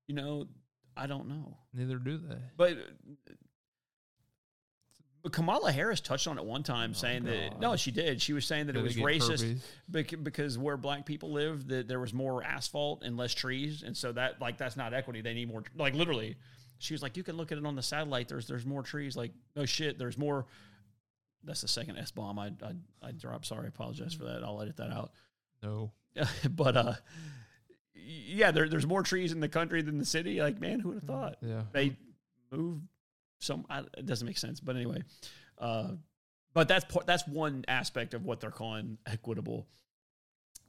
[0.10, 0.48] You know,
[0.98, 1.56] I don't know.
[1.72, 2.36] Neither do they.
[2.58, 2.78] But,
[5.22, 8.20] but Kamala Harris touched on it one time, Oh, saying that no, she did.
[8.20, 9.60] She was saying that Do it was racist
[9.94, 10.16] herpes?
[10.24, 14.12] because where black people live, that there was more asphalt and less trees, and so
[14.14, 15.22] that like that's not equity.
[15.22, 15.62] They need more.
[15.78, 16.38] Like literally,
[16.80, 18.28] she was like, you can look at it on the satellite.
[18.30, 19.16] There's there's more trees.
[19.16, 20.00] Like no shit.
[20.00, 20.48] There's more.
[21.44, 23.46] That's the second S bomb I, I I dropped.
[23.46, 24.44] Sorry, I apologize for that.
[24.44, 25.12] I'll edit that out.
[25.62, 25.92] No.
[26.50, 26.94] but uh,
[28.06, 30.42] yeah, there, there's more trees in the country than the city.
[30.42, 31.38] Like man, who would have thought?
[31.42, 31.64] Yeah.
[31.72, 31.96] they
[32.52, 32.82] move
[33.40, 35.04] some I, it doesn't make sense but anyway
[35.58, 35.92] uh
[36.54, 39.68] but that's part that's one aspect of what they're calling equitable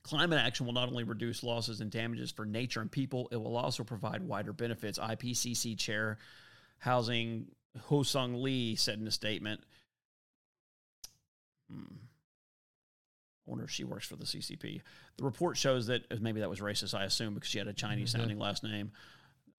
[0.02, 3.56] climate action will not only reduce losses and damages for nature and people it will
[3.56, 6.18] also provide wider benefits ipcc chair
[6.78, 7.46] housing
[7.88, 9.60] Hoesung Lee said in a statement
[11.70, 11.84] hmm.
[13.46, 14.80] I wonder if she works for the CCP.
[15.16, 18.10] The report shows that maybe that was racist, I assume, because she had a Chinese
[18.12, 18.92] sounding last name.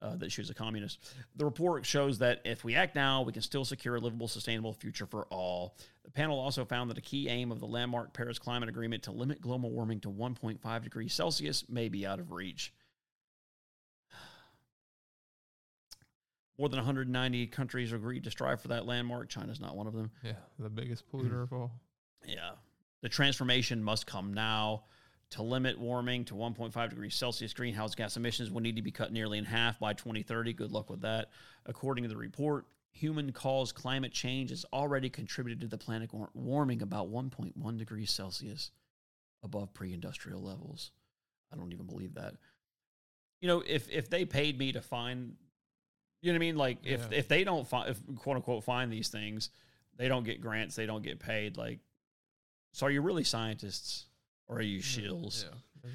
[0.04, 0.98] uh, that she was a communist.
[1.36, 4.74] The report shows that if we act now, we can still secure a livable, sustainable
[4.74, 5.76] future for all.
[6.06, 9.12] The panel also found that a key aim of the landmark Paris Climate Agreement to
[9.12, 12.74] limit global warming to 1.5 degrees Celsius may be out of reach.
[16.58, 19.30] More than 190 countries agreed to strive for that landmark.
[19.30, 20.12] China's not one of them.
[20.24, 21.72] Yeah, the biggest polluter of all.
[22.26, 22.52] Yeah.
[23.02, 24.84] The transformation must come now.
[25.32, 29.14] To limit warming to 1.5 degrees Celsius, greenhouse gas emissions will need to be cut
[29.14, 30.52] nearly in half by 2030.
[30.52, 31.30] Good luck with that.
[31.66, 36.82] According to the report, human caused climate change has already contributed to the planet warming
[36.82, 38.72] about 1.1 degrees Celsius
[39.42, 40.92] above pre industrial levels.
[41.54, 42.34] I don't even believe that.
[43.40, 45.36] You know, if, if they paid me to find,
[46.22, 46.58] you know what I mean?
[46.58, 47.18] Like, if, Yeah.
[47.20, 49.50] if they don't find, if quote unquote, find these things,
[49.96, 51.56] they don't get grants, they don't get paid.
[51.56, 51.80] Like,
[52.72, 54.06] so are you really scientists
[54.48, 55.46] or are you shills?
[55.46, 55.90] Yeah,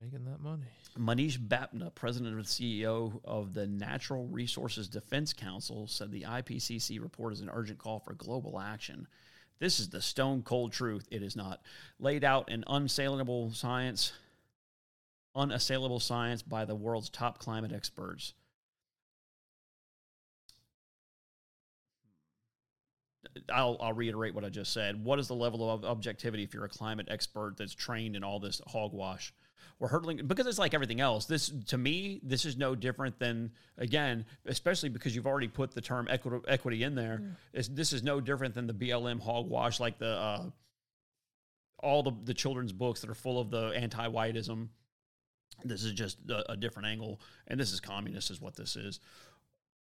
[0.00, 0.64] making that money.
[0.98, 7.32] Manish Bapna, president and CEO of the Natural Resources Defense Council, said the IPCC report
[7.32, 9.08] is an urgent call for global action.
[9.58, 11.06] This is the stone cold truth.
[11.10, 11.62] It is not
[11.98, 14.12] laid out in unassailable science,
[15.34, 18.34] unassailable science by the world's top climate experts.
[23.52, 25.02] I'll, I'll reiterate what I just said.
[25.02, 28.40] What is the level of objectivity if you're a climate expert that's trained in all
[28.40, 29.32] this hogwash?
[29.78, 31.26] We're hurtling because it's like everything else.
[31.26, 35.80] This, to me, this is no different than again, especially because you've already put the
[35.80, 37.36] term equity, equity in there.
[37.52, 40.44] It's, this is no different than the BLM hogwash, like the uh,
[41.80, 44.68] all the the children's books that are full of the anti-whiteism.
[45.64, 49.00] This is just a, a different angle, and this is communist, is what this is.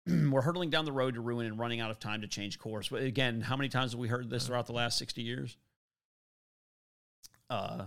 [0.31, 2.89] We're hurtling down the road to ruin and running out of time to change course.
[2.89, 5.57] But again, how many times have we heard this throughout the last sixty years?
[7.49, 7.85] Uh,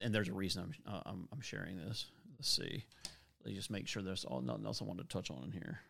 [0.00, 2.06] and there's a reason I'm, uh, I'm I'm sharing this.
[2.38, 2.84] Let's see.
[3.44, 5.52] Let me just make sure there's all nothing else I want to touch on in
[5.52, 5.80] here.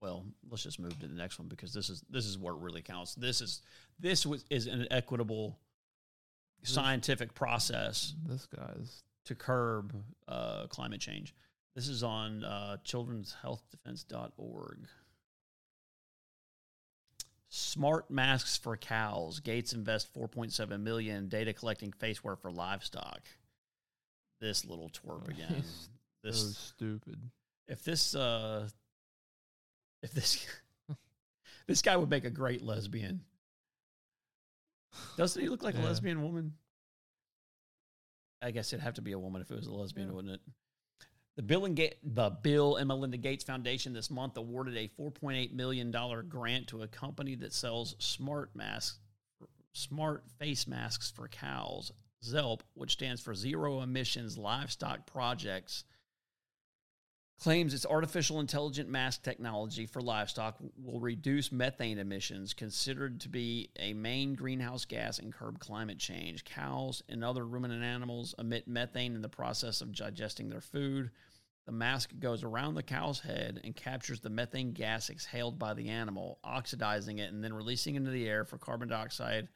[0.00, 2.60] Well, let's just move to the next one because this is this is where it
[2.60, 3.14] really counts.
[3.14, 3.62] This is
[3.98, 5.58] this was is an equitable
[6.62, 9.94] scientific process This guy's to curb
[10.28, 11.34] uh, climate change.
[11.74, 14.78] This is on uh, children'shealthdefense.org.
[17.48, 19.40] Smart masks for cows.
[19.40, 23.20] Gates invest 4.7 million data collecting faceware for livestock.
[24.40, 25.62] This little twerp again.
[26.24, 27.30] so This stupid.
[27.68, 28.68] if this uh
[30.02, 30.46] if this
[31.66, 33.20] this guy would make a great lesbian.
[35.16, 36.54] Doesn't he look like a lesbian woman?
[38.42, 40.14] I guess it'd have to be a woman if it was a lesbian, Yeah.
[40.14, 40.40] wouldn't it?
[41.36, 45.52] The Bill and Ga- the Bill and Melinda Gates Foundation this month awarded a 4.8
[45.52, 48.98] million dollar grant to a company that sells smart masks,
[49.72, 51.92] smart face masks for cows.
[52.24, 55.84] ZELP, which stands for Zero Emissions Livestock Projects,
[57.38, 63.68] claims its artificial intelligent mask technology for livestock will reduce methane emissions, considered to be
[63.78, 66.44] a main greenhouse gas and curb climate change.
[66.44, 71.10] Cows and other ruminant animals emit methane in the process of digesting their food.
[71.66, 75.88] The mask goes around the cow's head and captures the methane gas exhaled by the
[75.88, 79.48] animal, oxidizing it and then releasing into the air for carbon dioxide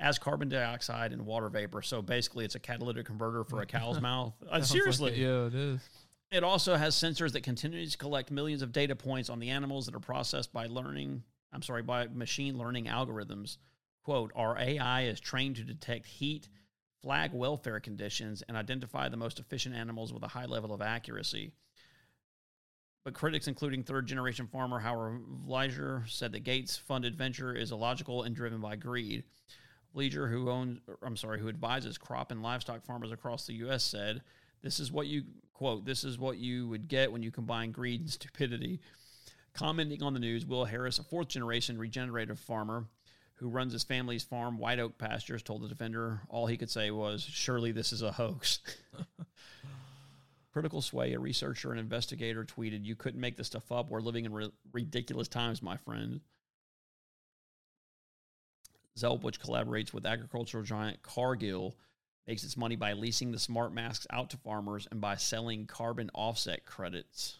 [0.00, 1.80] as carbon dioxide and water vapor.
[1.82, 4.34] So basically, it's a catalytic converter for a cow's mouth.
[4.42, 5.18] Uh, Sounds like seriously, it.
[5.18, 5.80] yeah, it is.
[6.30, 9.86] It also has sensors that continue to collect millions of data points on the animals
[9.86, 13.56] that are processed by learning, I'm sorry, by machine learning algorithms.
[14.04, 16.48] Quote, our AI is trained to detect heat,
[17.00, 21.52] flag welfare conditions, and identify the most efficient animals with a high level of accuracy.
[23.04, 28.24] But critics, including third generation farmer Howard Vlieger, said the Gates funded venture is illogical
[28.24, 29.24] and driven by greed.
[29.96, 34.20] Vlieger, who owns, I'm sorry, who advises crop and livestock farmers across the U.S., said,
[34.62, 35.84] "This is what you quote.
[35.84, 38.80] This is what you would get when you combine greed and stupidity."
[39.54, 42.86] Commenting on the news, Will Harris, a fourth generation regenerative farmer
[43.36, 46.90] who runs his family's farm, White Oak Pastures, told the Defender all he could say
[46.90, 48.60] was, "Surely this is a hoax."
[50.52, 53.90] Critical Sway, a researcher and investigator, tweeted, "You couldn't make this stuff up.
[53.90, 56.20] We're living in ri- ridiculous times, my friend."
[58.98, 61.76] Zelp, which collaborates with agricultural giant Cargill,
[62.28, 66.10] makes its money by leasing the smart masks out to farmers and by selling carbon
[66.14, 67.38] offset credits.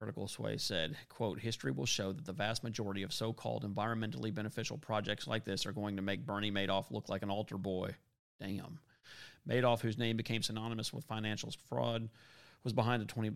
[0.00, 4.76] Critical Sway said, quote, history will show that the vast majority of so-called environmentally beneficial
[4.76, 7.94] projects like this are going to make Bernie Madoff look like an altar boy.
[8.40, 8.80] Damn.
[9.48, 12.08] Madoff, whose name became synonymous with financial fraud,
[12.64, 13.30] was behind the 20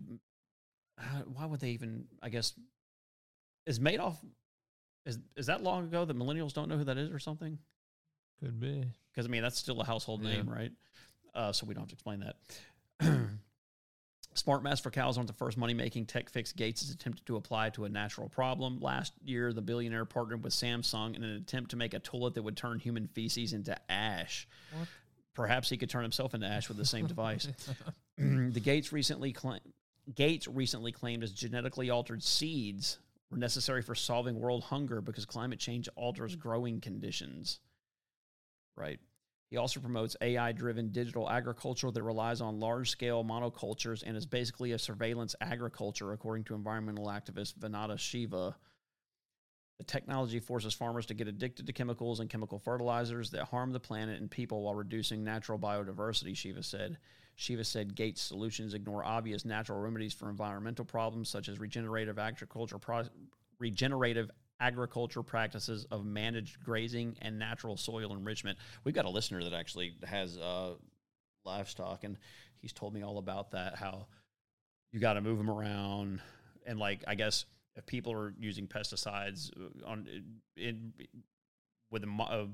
[0.99, 2.53] uh, why would they even I guess
[3.65, 4.17] is Madoff
[5.05, 7.57] is is that long ago that millennials don't know who that is or something?
[8.41, 8.83] Could be.
[9.11, 10.37] because I mean that's still a household Yeah.
[10.37, 10.71] name, right?
[11.33, 12.35] Uh, so we don't have to explain that.
[14.33, 17.35] Smart Mask for Cows aren't the first money making tech fix Gates has attempted to
[17.35, 18.79] apply to a natural problem.
[18.79, 22.43] Last year, the billionaire partnered with Samsung in an attempt to make a toilet that
[22.43, 24.47] would turn human feces into ash.
[24.71, 24.87] What?
[25.33, 27.47] Perhaps he could turn himself into ash with the same device.
[28.17, 29.61] the Gates recently claimed.
[30.15, 32.99] Gates recently claimed as genetically altered seeds
[33.29, 37.59] were necessary for solving world hunger because climate change alters growing conditions.
[38.75, 38.99] Right.
[39.51, 44.25] He also promotes AI driven digital agriculture that relies on large scale monocultures and is
[44.25, 48.55] basically a surveillance agriculture, according to environmental activist Vandana Shiva.
[49.77, 53.79] The technology forces farmers to get addicted to chemicals and chemical fertilizers that harm the
[53.79, 56.97] planet and people while reducing natural biodiversity, Shiva said.
[57.35, 62.77] Shiva said Gates' solutions ignore obvious natural remedies for environmental problems such as regenerative agriculture,
[62.77, 63.09] pro-
[63.59, 64.29] regenerative
[64.61, 68.57] agriculture practices of managed grazing and natural soil enrichment.
[68.83, 70.75] We've got a listener that actually has uh,
[71.43, 72.17] livestock, and
[72.59, 73.75] he's told me all about that.
[73.75, 74.05] How
[74.93, 76.21] you got to move them around,
[76.65, 77.45] and like I guess
[77.75, 80.07] if people are using pesticides uh, on
[80.55, 80.93] in
[81.89, 82.47] with a, a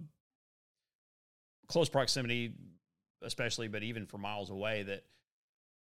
[1.68, 2.54] close proximity,
[3.22, 5.04] especially, but even for miles away, that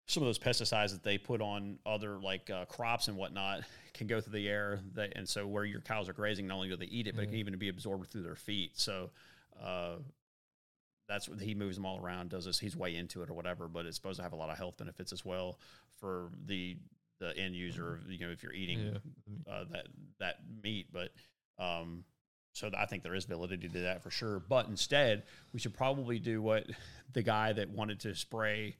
[0.08, 3.60] some of those pesticides that they put on other like uh, crops and whatnot
[3.94, 4.80] can go through the air.
[5.14, 7.26] And so where your cows are grazing, not only do they eat it, but it
[7.26, 8.72] can even be absorbed through their feet.
[8.74, 9.10] So
[9.62, 9.96] uh,
[11.08, 12.30] that's what he moves them all around.
[12.30, 12.58] Does this?
[12.58, 13.68] He's way into it or whatever.
[13.68, 15.58] But it's supposed to have a lot of health benefits as well
[16.00, 16.76] for the
[17.20, 18.00] the end user.
[18.08, 18.78] You know, if you're eating
[19.46, 19.52] Yeah.
[19.52, 19.88] uh, that
[20.20, 20.86] that meat.
[20.90, 21.10] But
[21.58, 22.04] um,
[22.54, 24.40] so I think there is validity to that for sure.
[24.40, 26.64] But instead, we should probably do what
[27.12, 28.76] the guy that wanted to spray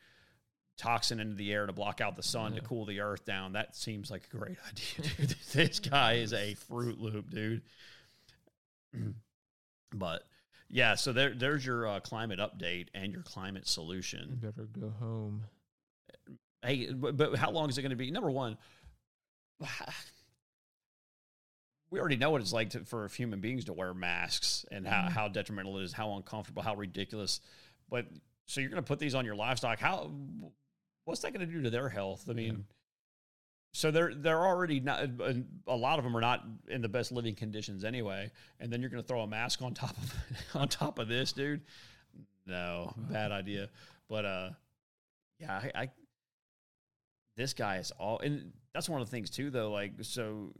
[0.78, 3.52] toxin into the air to block out the sun to cool the earth down.
[3.52, 5.36] That seems like a great idea, dude.
[5.52, 7.62] this guy is a fruit loop, dude.
[9.94, 10.22] but
[10.70, 14.38] yeah, so there, there's your uh, climate update and your climate You solution.
[14.40, 15.42] better go home.
[16.62, 18.10] Hey, but, but how long is it going to be?
[18.10, 18.56] Number one,
[21.90, 25.02] we already know what it's like to, for human beings to wear masks and how,
[25.08, 25.10] Mhm.
[25.10, 27.40] how detrimental it is, how uncomfortable, how ridiculous.
[27.88, 28.06] But
[28.46, 29.78] so you're going to put these on your livestock.
[29.78, 30.10] How,
[31.08, 32.26] what's that going to do to their health?
[32.28, 32.64] I mean,
[33.72, 35.00] so they're they're already not.
[35.66, 38.30] A lot of them are not in the best living conditions anyway.
[38.60, 40.14] And then you're going to throw a mask on top of
[40.54, 41.62] on top of this, dude.
[42.46, 43.68] No, bad idea.
[44.08, 44.50] But uh,
[45.38, 45.90] yeah, I, I
[47.36, 49.70] this guy is all, and that's one of the things too, though.
[49.70, 50.52] Like, so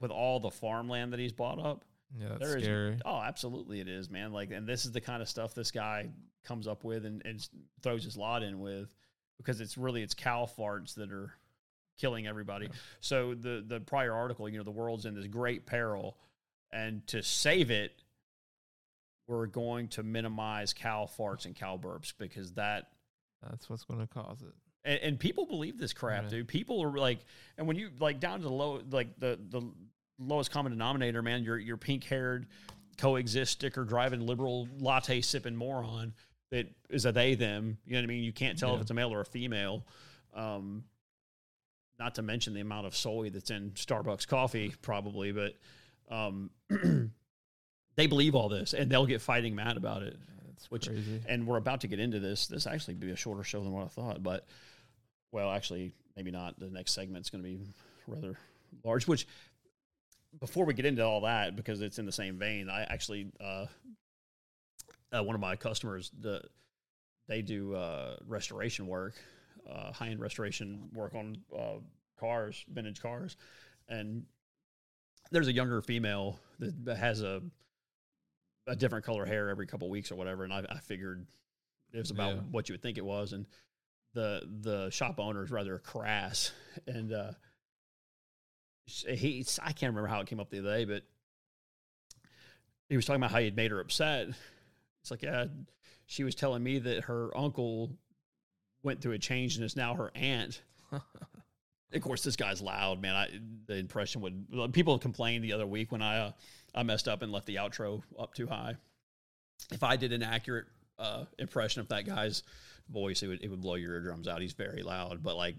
[0.00, 1.84] with all the farmland that he's bought up,
[2.18, 2.98] Yeah, that's there is- scary.
[3.04, 4.32] oh, absolutely, it is, man.
[4.32, 6.10] Like, and this is the kind of stuff this guy
[6.44, 7.46] comes up with and, and
[7.82, 8.94] throws his lot in with,
[9.38, 11.32] because it's really it's cow farts that are
[11.98, 12.66] killing everybody.
[12.66, 12.72] Yeah.
[13.00, 16.16] So the the prior article, you know, the world's in this great peril,
[16.70, 17.92] and to save it,
[19.26, 22.88] we're going to minimize cow farts and cow burps because that
[23.48, 24.54] That's what's going to cause it.
[24.84, 26.30] and, and people believe this crap, Yeah.
[26.30, 26.48] dude.
[26.48, 27.18] People are like,
[27.58, 29.62] and when you like down to the low, like the the
[30.18, 32.46] lowest common denominator, man, your your pink haired
[32.96, 36.12] coexist sticker driving liberal latte sipping moron
[36.50, 37.78] that is a they them.
[37.86, 38.24] You know what I mean?
[38.24, 39.84] You can't tell if it's a male or a female.
[40.34, 40.84] Um,
[41.98, 45.54] not to mention the amount of soy that's in Starbucks coffee, probably, but
[46.10, 46.50] um,
[47.96, 51.20] they believe all this and they'll get fighting mad about it That's Which- crazy.
[51.26, 52.46] and we're about to get into this.
[52.46, 54.46] This actually be a shorter show than what I thought, but
[55.32, 56.58] well, actually, maybe not.
[56.58, 57.60] The next segment's going to be
[58.06, 58.38] rather
[58.84, 59.06] large.
[59.06, 59.26] Which,
[60.40, 63.66] before we get into all that, because it's in the same vein, I actually uh,
[65.16, 66.42] uh, one of my customers, the
[67.28, 69.14] they do uh, restoration work,
[69.70, 71.78] uh, high end restoration work on uh,
[72.18, 73.36] cars, vintage cars,
[73.88, 74.24] and
[75.30, 77.42] there's a younger female that, that has a
[78.66, 81.26] a different color hair every couple weeks or whatever, and I, I figured
[81.92, 82.40] it was about Yeah.
[82.50, 83.46] what you would think it was, and
[84.14, 86.52] the the shop owner is rather crass,
[86.86, 87.32] and uh,
[88.86, 91.02] he I can't remember how it came up the other day, but
[92.88, 94.28] he was talking about how he had made her upset.
[95.08, 95.46] It's like, yeah,
[96.06, 97.96] she was telling me that her uncle
[98.82, 100.62] went through a change and is now her aunt.
[101.90, 103.14] Of course, this guy's loud, man.
[103.14, 103.28] I
[103.66, 106.32] the impression would people complained the other week when I uh,
[106.74, 108.76] I messed up and left the outro up too high.
[109.72, 110.66] If I did an accurate
[110.98, 112.42] uh, impression of that guy's
[112.90, 114.42] voice, it would it would blow your eardrums out.
[114.42, 115.54] He's very loud, but like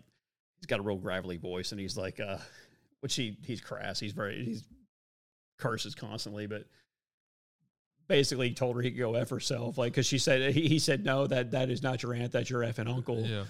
[0.59, 2.37] he's got a real gravelly voice, and he's like, uh,
[2.99, 3.99] which he he's crass.
[3.99, 4.63] He's very he's
[5.57, 6.65] curses constantly, but
[8.09, 10.79] basically he told her he could go f herself, like because she said he, he
[10.79, 13.21] said no, that that is not your aunt, that's your effing uncle.
[13.21, 13.45] Yeah.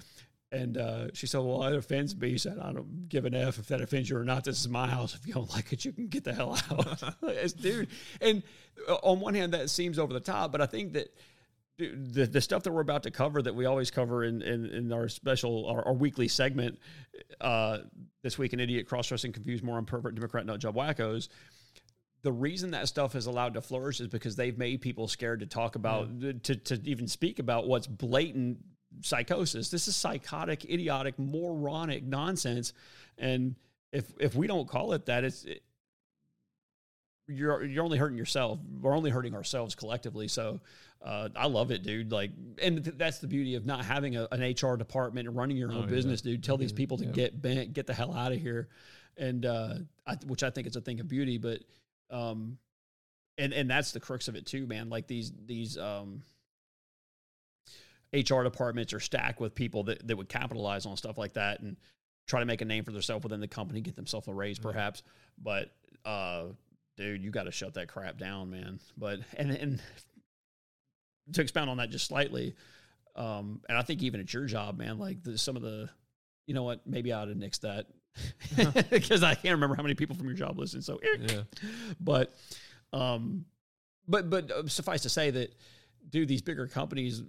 [0.52, 3.58] And uh, she said, "Well, it offends me." He said, "I don't give an f
[3.58, 4.42] if that offends you or not.
[4.44, 5.14] This is my house.
[5.14, 7.16] If you don't like it, you can get the hell out."
[7.60, 7.88] Dude,
[8.20, 8.42] and
[8.88, 11.14] uh, on one hand, that seems over the top, but I think that
[11.78, 14.66] dude, the the stuff that we're about to cover that we always cover in in,
[14.66, 16.80] in our special our, our weekly segment
[17.40, 17.78] uh,
[18.24, 21.28] this week an idiot cross dressing confused more pervert Democrat nut job wackos.
[22.22, 25.46] The reason that stuff is allowed to flourish is because they've made people scared to
[25.46, 28.58] talk about to to even speak about what's blatant
[29.00, 29.70] psychosis.
[29.70, 32.72] This is psychotic, idiotic, moronic nonsense,
[33.16, 33.54] and
[33.92, 35.62] if if we don't call it that, it's it,
[37.28, 38.58] you're you're only hurting yourself.
[38.80, 40.28] We're only hurting ourselves collectively.
[40.28, 40.60] So
[41.02, 42.10] uh, I love it, dude.
[42.12, 45.56] Like, and th- that's the beauty of not having a, an HR department and running
[45.56, 45.86] your own Oh, yeah.
[45.86, 46.42] business, dude.
[46.44, 46.76] Tell these Mhm.
[46.76, 47.12] people to Yeah.
[47.12, 48.68] get bent, get the hell out of here,
[49.16, 51.38] and uh, I, which I think is a thing of beauty.
[51.38, 51.62] But
[52.10, 52.58] um,
[53.38, 54.88] and and that's the crux of it too, man.
[54.90, 56.22] Like these these um.
[58.12, 61.76] HR departments are stacked with people that, that would capitalize on stuff like that and
[62.26, 64.62] try to make a name for themselves within the company, get themselves a raise, Yeah.
[64.64, 65.04] perhaps.
[65.40, 65.70] But
[66.04, 66.46] uh,
[66.96, 68.80] dude, you got to shut that crap down, man.
[68.98, 69.80] But and and
[71.34, 72.56] to expound on that just slightly,
[73.14, 75.88] um, and I think even at your job, man, like the, some of the,
[76.48, 77.86] you know what, maybe I ought to nix that
[78.90, 80.82] because I can't remember how many people from your job listen.
[80.82, 81.42] So, Yeah.
[82.00, 82.34] but,
[82.92, 83.44] um,
[84.08, 85.54] but but uh, suffice to say that,
[86.08, 87.22] dude, these bigger companies,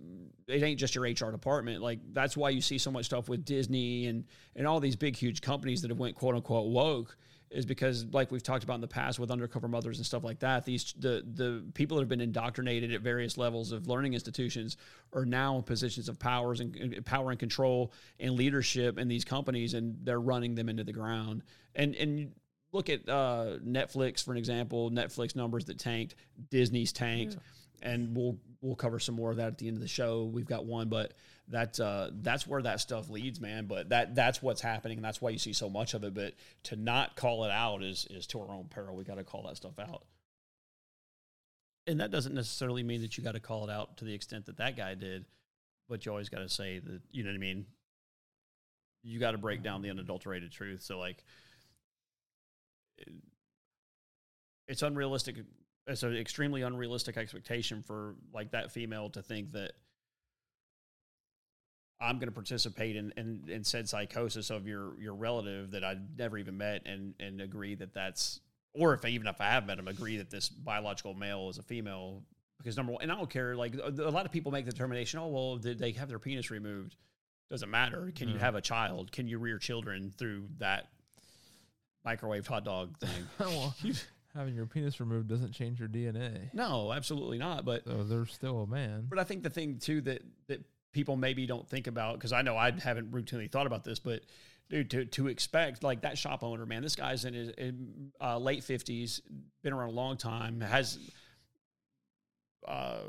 [0.47, 1.81] it ain't just your HR department.
[1.81, 4.25] Like that's why you see so much stuff with Disney and
[4.55, 7.15] and all these big huge companies that have went quote unquote woke
[7.51, 10.39] is because like we've talked about in the past with undercover mothers and stuff like
[10.39, 14.77] that these the the people that have been indoctrinated at various levels of learning institutions
[15.13, 19.73] are now in positions of powers and power and control and leadership in these companies
[19.73, 21.43] and they're running them into the ground.
[21.75, 22.31] And and
[22.71, 26.15] look at uh, Netflix for an example Netflix numbers that tanked
[26.49, 27.37] Disney's tanked
[27.81, 30.23] and we'll we'll cover some more of that at the end of the show.
[30.25, 31.13] We've got one, but
[31.47, 33.65] that's uh that's where that stuff leads, man.
[33.65, 36.13] But that that's what's happening, and that's why you see so much of it.
[36.13, 38.95] But to not call it out is is to our own peril.
[38.95, 40.03] We got to call that stuff out,
[41.87, 44.45] and that doesn't necessarily mean that you got to call it out to the extent
[44.45, 45.25] that that guy did.
[45.89, 47.65] But you always got to say that you know what I mean.
[49.03, 50.83] You got to break down the unadulterated truth.
[50.83, 51.23] So like,
[52.99, 53.11] it-
[54.67, 55.37] it's unrealistic
[55.87, 59.73] it's an extremely unrealistic expectation for like that female to think that
[61.99, 66.01] I'm going to participate in, in in said psychosis of your your relative that I've
[66.17, 68.39] never even met and and agree that that's
[68.73, 71.57] or if I, even if I have met him agree that this biological male is
[71.57, 72.23] a female
[72.57, 75.19] because number one and I don't care like a lot of people make the determination
[75.19, 76.95] oh well did they have their penis removed.
[77.49, 78.13] Doesn't matter.
[78.15, 78.45] Can you mm-hmm.
[78.45, 79.11] have a child?
[79.11, 80.87] Can you rear children through that
[82.05, 83.27] microwave hot dog thing?
[83.39, 83.75] Well,
[84.33, 86.53] having your penis removed doesn't change your DNA.
[86.53, 89.07] no absolutely not but So there's still a man.
[89.09, 90.63] But I think the thing too that that
[90.93, 94.21] people maybe don't think about because I know I haven't routinely thought about this, but
[94.69, 98.37] dude, to to expect like that shop owner, man, this guy's in his in, uh,
[98.37, 99.21] late fifties,
[99.63, 100.97] been around a long time, has
[102.67, 102.99] uh,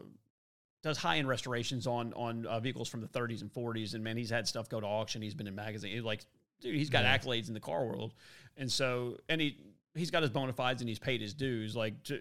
[0.83, 4.17] does high end restorations on on uh, vehicles from the 30s and 40s, and man,
[4.17, 5.23] he's had stuff go to auction.
[5.23, 6.25] He's been in magazines, like
[6.61, 7.17] dude, he's got Yeah.
[7.19, 8.15] accolades in the car world,
[8.57, 9.57] and so and he
[9.95, 11.77] he's got his bona fides and he's paid his dues.
[11.77, 12.21] Like to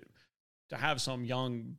[0.70, 1.76] to have some young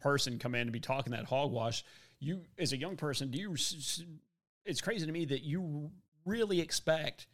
[0.00, 1.84] person come in and be talking that hogwash,
[2.18, 3.56] you as a young person, do you?
[4.64, 5.90] It's crazy to me that you
[6.24, 7.26] really expect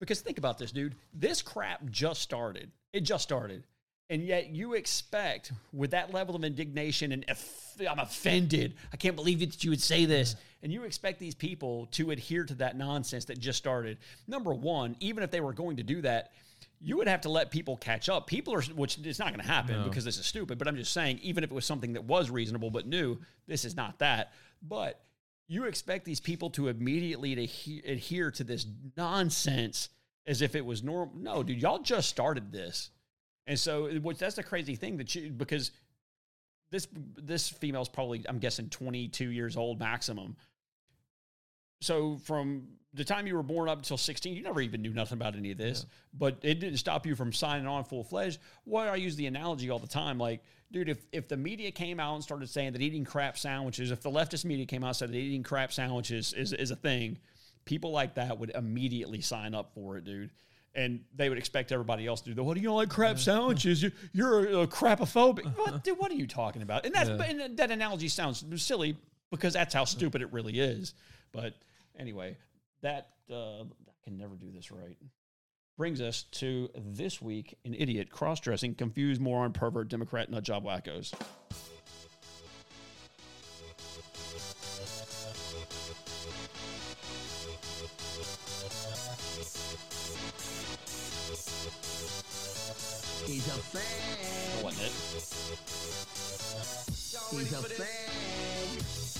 [0.00, 0.94] because think about this, dude.
[1.12, 2.70] This crap just started.
[2.92, 3.64] It just started.
[4.08, 8.74] And yet you expect with that level of indignation and "Eff- I'm offended.
[8.92, 10.34] I can't believe that you would say this.
[10.62, 13.98] And you expect these people to adhere to that nonsense that just started.
[14.26, 16.32] Number one, even if they were going to do that,
[16.82, 18.26] you would have to let people catch up.
[18.26, 19.84] People are, which it's not going to happen No.
[19.84, 20.56] because this is stupid.
[20.58, 23.64] But I'm just saying, even if it was something that was reasonable but new, this
[23.66, 24.32] is not that.
[24.62, 25.00] But
[25.46, 28.66] you expect these people to immediately to he- adhere to this
[28.96, 29.88] nonsense
[30.26, 31.14] as if it was normal.
[31.16, 32.90] No, dude, y'all just started this,
[33.46, 35.72] and so which that's the crazy thing that you because
[36.70, 40.36] this this female's probably I'm guessing 22 years old maximum.
[41.82, 45.16] So from the time you were born up until 16, you never even knew nothing
[45.16, 48.40] about any of this, but it didn't stop you from signing on full fledged.
[48.64, 52.00] Why I use the analogy all the time, like, dude, if if the media came
[52.00, 54.96] out and started saying that eating crap sandwiches, if the leftist media came out and
[54.96, 57.18] said that eating crap sandwiches is is a thing,
[57.64, 60.30] people like that would immediately sign up for it, dude.
[60.74, 62.42] And they would expect everybody else to do the.
[62.44, 63.82] What do you don't like crap sandwiches?
[63.82, 65.44] You, you're a, a crapophobic.
[65.56, 66.86] what, dude, what are you talking about?
[66.86, 67.22] And that's Yeah.
[67.22, 68.96] and that analogy sounds silly
[69.30, 70.94] because that's how stupid it really is.
[71.32, 71.54] But
[71.98, 72.36] anyway,
[72.82, 73.64] that uh, I
[74.04, 74.96] can never do this right.
[75.76, 80.64] Brings us to this week an idiot cross dressing, confused moron, pervert, Democrat, nut job
[80.64, 81.14] wackos.
[93.26, 94.64] He's a fan.
[94.64, 94.92] Wasn't it?
[97.30, 99.19] He's a fan.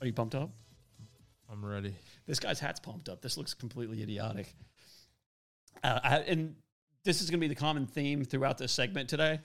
[0.00, 0.50] Are you pumped up?
[1.50, 1.94] I'm ready.
[2.26, 3.20] This guy's hat's pumped up.
[3.20, 4.54] This looks completely idiotic.
[5.82, 6.54] Uh, I, and
[7.04, 9.40] this is going to be the common theme throughout this segment today.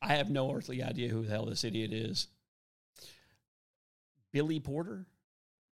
[0.00, 2.28] I have no earthly idea who the hell this idiot is.
[4.32, 5.06] Billy Porter?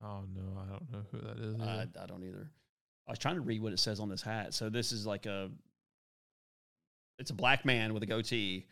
[0.02, 1.62] Oh no, I don't know who that is.
[1.62, 1.88] I.
[2.02, 2.50] I don't either.
[3.08, 4.54] I was trying to read what it says on this hat.
[4.54, 5.52] So this is like a,
[7.20, 8.66] it's a black man with a goatee,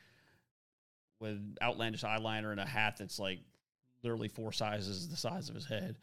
[1.20, 3.40] with outlandish eyeliner and a hat that's like
[4.04, 5.97] literally four sizes the size of his head.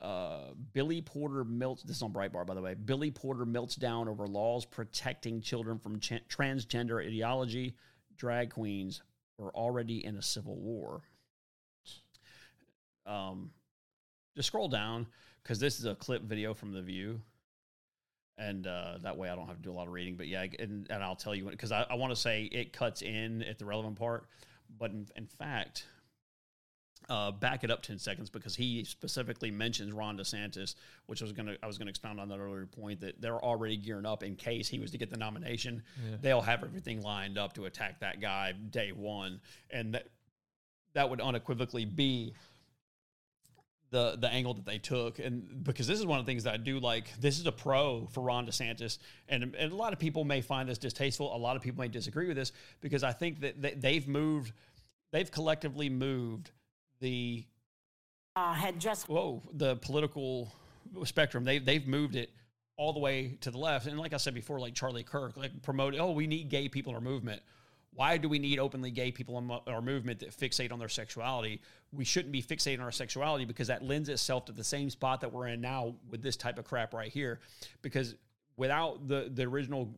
[0.00, 1.82] Uh, Billy Porter melts.
[1.82, 2.74] This is on Breitbart, by the way.
[2.74, 7.74] Billy Porter melts down over laws protecting children from ch- transgender ideology.
[8.16, 9.02] Drag queens
[9.38, 11.02] are already in a civil war.
[13.04, 13.50] Um,
[14.36, 15.06] just scroll down
[15.42, 17.20] because this is a clip video from the View,
[18.38, 20.16] and uh, that way I don't have to do a lot of reading.
[20.16, 23.02] But yeah, and, and I'll tell you because I, I want to say it cuts
[23.02, 24.26] in at the relevant part,
[24.78, 25.84] but in, in fact,
[27.10, 31.32] uh, back it up ten seconds because he specifically mentions Ron DeSantis, which I was
[31.32, 34.36] gonna I was gonna expound on that earlier point that they're already gearing up in
[34.36, 35.82] case he was to get the nomination.
[36.02, 36.16] Yeah.
[36.20, 39.40] They'll have everything lined up to attack that guy day one,
[39.70, 40.06] and that
[40.94, 42.32] that would unequivocally be
[43.90, 46.54] the the angle that they took and because this is one of the things that
[46.54, 48.98] I do like this is a pro for Ron DeSantis
[49.28, 51.88] and, and a lot of people may find this distasteful a lot of people may
[51.88, 54.52] disagree with this because I think that they, they've moved
[55.10, 56.52] they've collectively moved
[57.00, 57.44] the
[58.36, 60.52] uh, had just whoa the political
[61.04, 62.30] spectrum they they've moved it
[62.76, 65.62] all the way to the left and like I said before like Charlie Kirk like
[65.62, 67.42] promoted oh we need gay people in our movement
[67.92, 71.60] why do we need openly gay people in our movement that fixate on their sexuality?
[71.92, 75.20] We shouldn't be fixating on our sexuality because that lends itself to the same spot
[75.22, 77.40] that we're in now with this type of crap right here.
[77.82, 78.14] Because
[78.56, 79.92] without the the original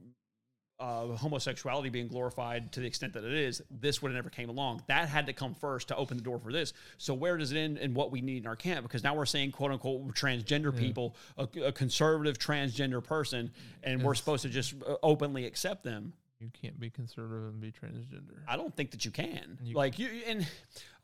[0.82, 4.48] uh, homosexuality being glorified to the extent that it is, this would have never came
[4.48, 4.82] along.
[4.88, 6.72] That had to come first to open the door for this.
[6.98, 8.82] So where does it end and what we need in our camp?
[8.82, 13.52] Because now we're saying quote unquote transgender people, a, a conservative transgender person,
[13.84, 16.12] and we're supposed to just uh, openly accept them.
[16.40, 18.40] You can't be conservative and be transgender.
[18.48, 19.58] I don't think that you can.
[19.62, 20.44] You- like you and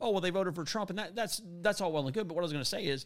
[0.01, 2.27] oh well, they voted for Trump, and that that's that's all well and good.
[2.27, 3.05] But what I was going to say is,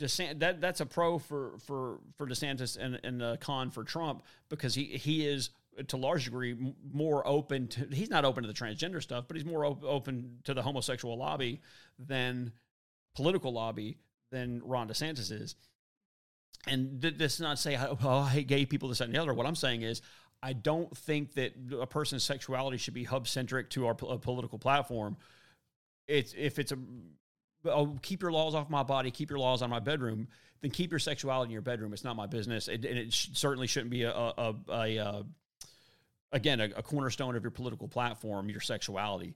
[0.00, 4.22] DeSantis, that that's a pro for for for DeSantis and and a con for Trump
[4.48, 5.50] because he he is
[5.86, 6.56] to a large degree
[6.92, 7.86] more open to.
[7.92, 11.16] He's not open to the transgender stuff, but he's more op- open to the homosexual
[11.16, 11.60] lobby
[11.98, 12.52] than
[13.14, 13.98] political lobby
[14.30, 15.54] than Ron DeSantis is.
[16.66, 19.32] And th- this is not say, oh, I hate gay people, this and the other.
[19.32, 20.02] What I'm saying is,
[20.42, 24.18] I don't think that a person's sexuality should be hub centric to our po- a
[24.18, 25.16] political platform.
[26.06, 26.78] It's if it's a
[27.64, 30.28] oh, keep your laws off my body, keep your laws on my bedroom,
[30.60, 31.92] then keep your sexuality in your bedroom.
[31.92, 34.98] It's not my business, it, and it sh- certainly shouldn't be a a, a, a,
[34.98, 35.22] uh
[36.32, 38.48] again a, a cornerstone of your political platform.
[38.50, 39.34] Your sexuality,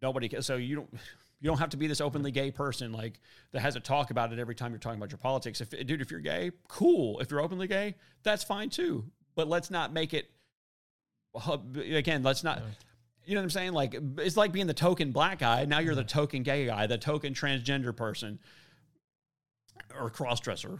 [0.00, 0.28] nobody.
[0.28, 0.94] ca- So you don't.
[1.40, 3.18] You don't have to be this openly gay person like
[3.50, 5.60] that has to talk about it every time you're talking about your politics.
[5.60, 7.18] If dude, if you're gay, cool.
[7.18, 9.06] If you're openly gay, that's fine too.
[9.34, 10.30] But let's not make it
[11.76, 12.22] again.
[12.22, 12.62] Let's not.
[13.24, 13.72] You know what I'm saying?
[13.72, 15.64] Like it's like being the token black guy.
[15.64, 18.38] Now you're the token gay guy, the token transgender person,
[19.98, 20.78] or crossdresser.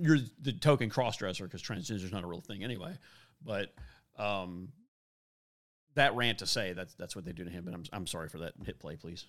[0.00, 2.92] You're the token crossdresser because transgender is not a real thing anyway.
[3.44, 3.74] But
[4.18, 4.68] um,
[5.94, 7.66] that rant to say that's that's what they do to him.
[7.66, 8.52] And I'm I'm sorry for that.
[8.64, 9.26] Hit play, please.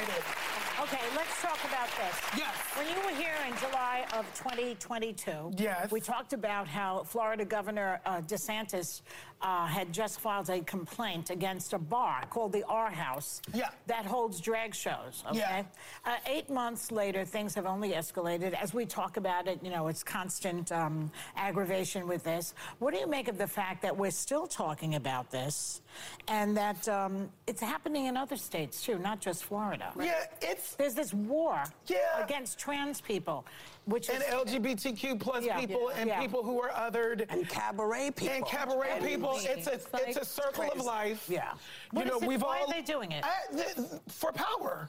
[0.00, 2.20] Okay, let's talk about this.
[2.36, 2.54] Yes.
[2.76, 5.90] When you were here in July of 2022, Yes.
[5.90, 9.00] we talked about how Florida Governor uh, DeSantis
[9.44, 13.68] uh, had just filed a complaint against a bar called the R House Yeah.
[13.86, 15.22] that holds drag shows.
[15.28, 15.38] Okay.
[15.38, 15.62] Yeah.
[16.06, 18.54] Uh, eight months later, things have only escalated.
[18.54, 22.54] As we talk about it, you know, it's constant um, aggravation with this.
[22.78, 25.82] What do you make of the fact that we're still talking about this
[26.28, 29.92] and that um, it's happening in other states too, not just Florida?
[30.00, 32.24] Yeah, it's There's this war Yeah.
[32.24, 33.44] against trans people,
[33.86, 35.58] which and is LGBTQ plus Yeah.
[35.60, 36.20] people and Yeah.
[36.20, 38.34] people who are othered and cabaret people.
[38.34, 39.36] and cabaret people.
[39.42, 41.26] It's a It's like it's a circle of life.
[41.28, 41.52] Yeah.
[41.52, 41.58] You
[41.98, 43.24] What know, is it- we've why all are they doing it?
[43.24, 43.76] Uh, th-
[44.08, 44.88] for power.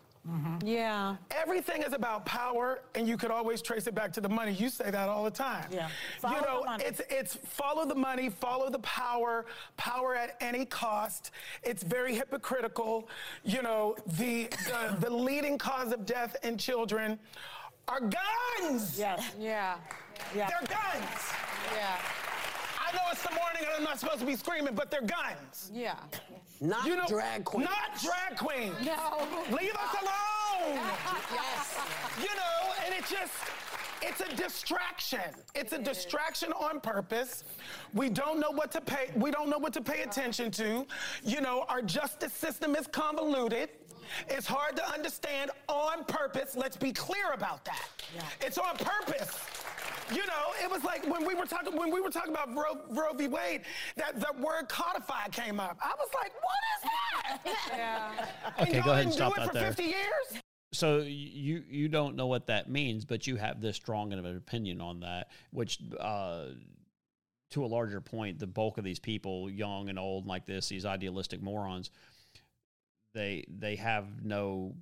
[0.64, 1.18] yeah.
[1.30, 4.54] Everything is about power, and you could always trace it back to the money.
[4.54, 5.68] You say that all the time.
[5.72, 5.90] Yeah.
[6.20, 6.84] Follow you know, the money.
[6.86, 9.46] it's it's follow the money, follow the power,
[9.78, 11.30] power at any cost.
[11.64, 13.08] It's very hypocritical.
[13.44, 17.20] You know, the the, the leading cause of death in children
[17.88, 18.98] are guns.
[18.98, 19.32] Yes.
[19.40, 19.76] Yeah.
[20.36, 20.48] Yeah.
[20.50, 21.22] They're guns.
[21.74, 21.98] Yeah.
[22.88, 25.72] I know it's the morning and I'm not supposed to be screaming, but they're guns.
[25.74, 25.96] Yeah.
[26.62, 27.66] Not You know, drag queen.
[27.66, 28.76] Not drag queens.
[28.86, 29.28] No.
[29.56, 30.80] Leave us alone.
[31.34, 31.76] Yes.
[32.20, 33.34] you know, and it just,
[34.02, 35.20] it's a distraction.
[35.54, 37.44] It's a distraction on purpose.
[37.94, 39.10] We don't know what to pay.
[39.16, 40.86] We don't know what to pay attention to.
[41.24, 43.70] You know, our justice system is convoluted.
[44.28, 46.56] It's hard to understand on purpose.
[46.56, 47.90] Let's be clear about that.
[48.42, 49.40] It's on purpose.
[50.12, 52.80] You know, it was like when we were talking when we were talking about Roe,
[52.90, 53.28] Roe v.
[53.28, 53.62] Wade,
[53.96, 55.80] that the word codified came up.
[55.82, 56.92] I was like, what is that?
[57.76, 58.26] Yeah.
[58.62, 59.68] Okay, go ahead and stop do it that for there.
[59.68, 60.42] 50 years?
[60.74, 64.38] So you you don't know what that means, but you have this strong of an
[64.38, 66.48] opinion on that, which uh,
[67.52, 70.86] to a larger point, the bulk of these people, young and old, like this, these
[70.86, 71.90] idealistic morons,
[73.16, 74.76] they they have no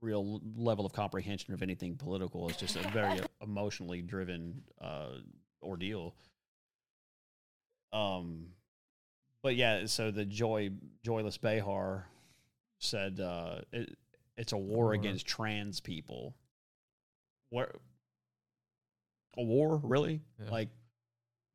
[0.00, 2.48] real level of comprehension of anything political.
[2.48, 5.14] It's just a very emotionally driven uh,
[5.62, 6.14] ordeal.
[7.92, 8.48] Um,
[9.42, 10.70] but yeah, so the joy
[11.02, 12.06] joyless Behar
[12.78, 13.96] said uh, it,
[14.36, 14.92] it's a war War.
[14.94, 16.34] against trans people.
[17.50, 17.74] What
[19.38, 20.20] a war, really?
[20.42, 20.50] Yeah.
[20.50, 20.68] Like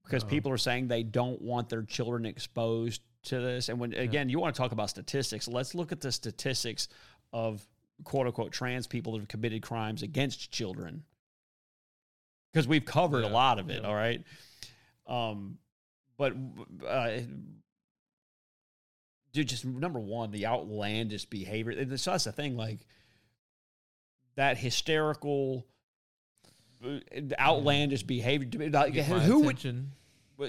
[0.03, 3.69] because Uh, people are saying they don't want their children exposed to this.
[3.69, 6.88] And when again, you want to talk about statistics, let's look at the statistics
[7.34, 7.65] of
[8.03, 11.03] quote unquote trans people that have committed crimes against children.
[12.51, 13.88] Because we've covered a lot of it, yeah.
[13.88, 14.24] all right.
[15.07, 15.57] Um,
[16.17, 16.34] but
[16.86, 17.19] uh,
[19.32, 21.72] dude, just number one, the outlandish behavior.
[21.72, 22.80] and So that's the thing, like
[24.36, 25.65] that hysterical,
[26.86, 26.99] uh,
[27.39, 28.69] outlandish behavior.
[28.69, 29.63] Like, who would?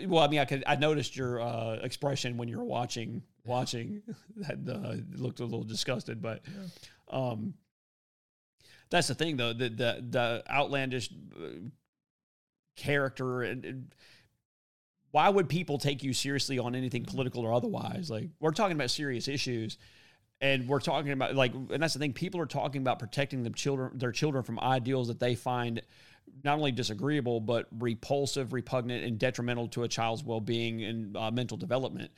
[0.07, 0.64] Well, I mean, I could.
[0.66, 3.22] I noticed your uh, expression when you were watching.
[3.45, 4.03] Watching
[4.36, 6.43] that uh, looked a little disgusted, but
[7.11, 7.55] um,
[8.90, 9.53] that's the thing, though.
[9.53, 11.49] The the the outlandish uh,
[12.76, 13.64] character and.
[13.64, 13.95] and
[15.12, 18.09] why would people take you seriously on anything political or otherwise?
[18.11, 19.76] Like we're talking about serious issues,
[20.40, 22.14] and we're talking about like, and that's the thing.
[22.14, 25.82] People are talking about protecting them children, their children from ideals that they find
[26.45, 31.57] not only disagreeable but repulsive, repugnant, and detrimental to a child's well-being and uh, mental
[31.57, 32.11] development.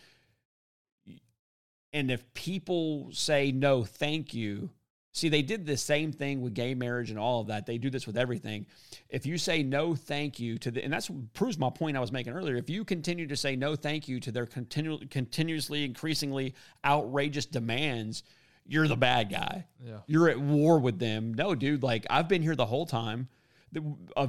[1.92, 4.70] And if people say no, thank you.
[5.12, 7.66] See, they did the same thing with gay marriage and all of that.
[7.66, 8.66] They do this with everything.
[9.08, 12.10] If you say no, thank you to the, and that's proves my point I was
[12.10, 12.56] making earlier.
[12.56, 18.24] If you continue to say no, thank you to their continu- continuously, increasingly outrageous demands,
[18.66, 19.66] you're the bad guy.
[19.80, 19.98] Yeah.
[20.08, 21.32] You're at war with them.
[21.34, 23.28] No, dude, like I've been here the whole time.
[24.16, 24.28] A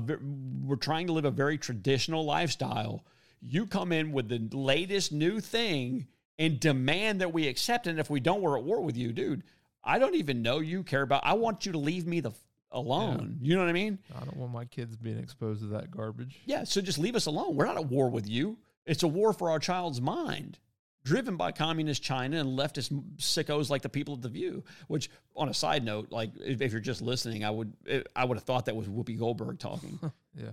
[0.64, 3.06] We're trying to live a very traditional lifestyle.
[3.42, 6.08] You come in with the latest new thing
[6.40, 7.92] and demand that we accept it.
[7.92, 9.44] And if we don't, we're at war with you, dude.
[9.84, 11.26] I don't even know you care about.
[11.26, 12.40] I want you to leave me the f-
[12.72, 13.38] alone.
[13.42, 14.00] You know what I mean?
[14.16, 16.42] I don't want my kids being exposed to that garbage.
[16.46, 16.64] Yeah.
[16.64, 17.56] So just leave us alone.
[17.56, 18.58] We're not at war with you.
[18.86, 20.60] It's a war for our child's mind,
[21.06, 24.66] driven by communist China and leftist sickos like the people at the View.
[24.88, 27.72] Which, on a side note, like if, if you're just listening, I would
[28.14, 29.98] I would have thought that was Whoopi Goldberg talking.
[30.38, 30.52] Yeah.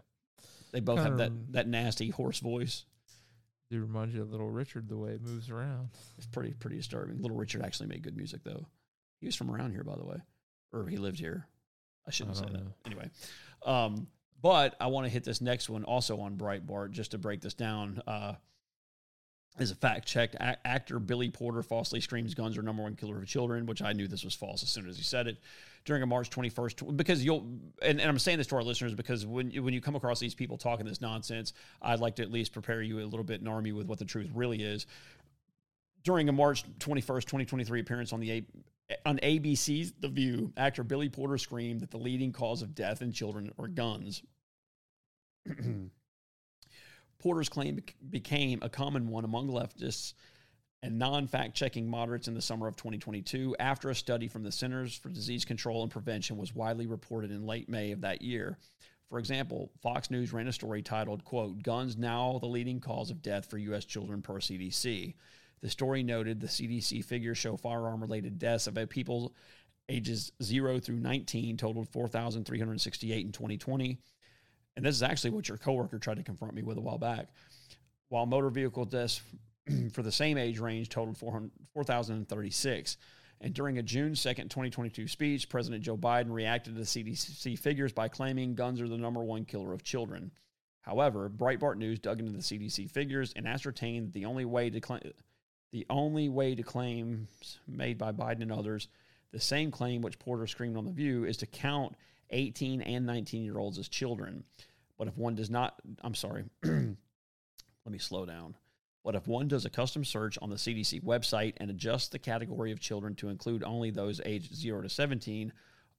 [0.70, 2.84] They both have Kinda that rem- that nasty hoarse voice.
[3.68, 5.88] Do remind you of Little Richard the way it moves around.
[6.16, 7.20] It's pretty pretty disturbing.
[7.20, 8.66] Little Richard actually made good music though.
[9.18, 10.18] He was from around here, by the way,
[10.72, 11.48] or he lived here.
[12.06, 12.72] I shouldn't I say don't that.
[12.86, 13.10] Anyway,
[13.66, 14.06] um,
[14.40, 17.54] but I want to hit this next one also on Breitbart just to break this
[17.54, 18.00] down.
[18.06, 18.34] Uh,
[19.58, 23.18] as a fact check, a- actor Billy Porter falsely screams guns are number one killer
[23.18, 25.38] of children, which I knew this was false as soon as he said it
[25.84, 26.96] during a March 21st.
[26.96, 27.46] Because you'll,
[27.82, 30.18] and, and I'm saying this to our listeners because when you, when you come across
[30.20, 33.40] these people talking this nonsense, I'd like to at least prepare you a little bit
[33.40, 34.86] and arm you with what the truth really is.
[36.02, 38.46] During a March 21st, 2023 appearance on the A-
[39.06, 43.12] on ABC's The View, actor Billy Porter screamed that the leading cause of death in
[43.12, 44.22] children are guns.
[47.22, 50.14] Porter's claim bec- became a common one among leftists
[50.82, 54.50] and non fact checking moderates in the summer of 2022 after a study from the
[54.50, 58.58] Centers for Disease Control and Prevention was widely reported in late May of that year.
[59.08, 63.22] For example, Fox News ran a story titled, quote, Guns Now the Leading Cause of
[63.22, 63.84] Death for U.S.
[63.84, 65.14] Children per CDC.
[65.60, 69.32] The story noted the CDC figures show firearm related deaths of people
[69.88, 73.98] ages 0 through 19 totaled 4,368 in 2020.
[74.76, 77.28] And this is actually what your coworker tried to confront me with a while back.
[78.08, 79.20] While motor vehicle deaths
[79.92, 82.96] for the same age range totaled 400 4,036.
[83.40, 87.92] And during a June 2nd, 2022 speech, President Joe Biden reacted to the CDC figures
[87.92, 90.30] by claiming guns are the number one killer of children.
[90.82, 95.00] However, Breitbart News dug into the CDC figures and ascertained the only way to claim
[95.72, 98.88] the only way to claims made by Biden and others,
[99.32, 101.96] the same claim which Porter screamed on the View, is to count
[102.32, 104.44] 18 and 19 year olds as children.
[104.98, 106.96] But if one does not, I'm sorry, let
[107.90, 108.56] me slow down.
[109.04, 112.70] But if one does a custom search on the CDC website and adjusts the category
[112.70, 115.52] of children to include only those aged 0 to 17,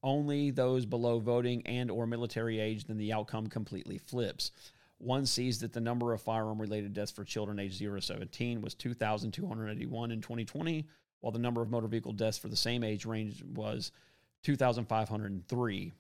[0.04, 4.52] only those below voting and or military age, then the outcome completely flips.
[5.00, 8.62] One sees that the number of firearm related deaths for children aged 0 to 17
[8.62, 10.86] was 2,281 in 2020,
[11.20, 13.92] while the number of motor vehicle deaths for the same age range was
[14.44, 15.94] 2,503.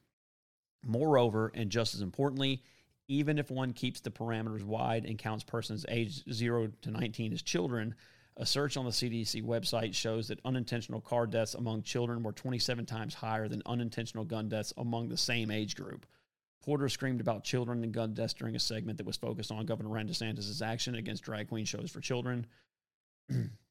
[0.84, 2.62] Moreover, and just as importantly,
[3.08, 7.42] even if one keeps the parameters wide and counts persons aged 0 to 19 as
[7.42, 7.96] children,
[8.38, 12.86] a search on the CDC website shows that unintentional car deaths among children were 27
[12.86, 16.06] times higher than unintentional gun deaths among the same age group.
[16.64, 19.90] Porter screamed about children and gun deaths during a segment that was focused on Governor
[19.90, 22.48] Ron DeSantis' action against drag queen shows for children.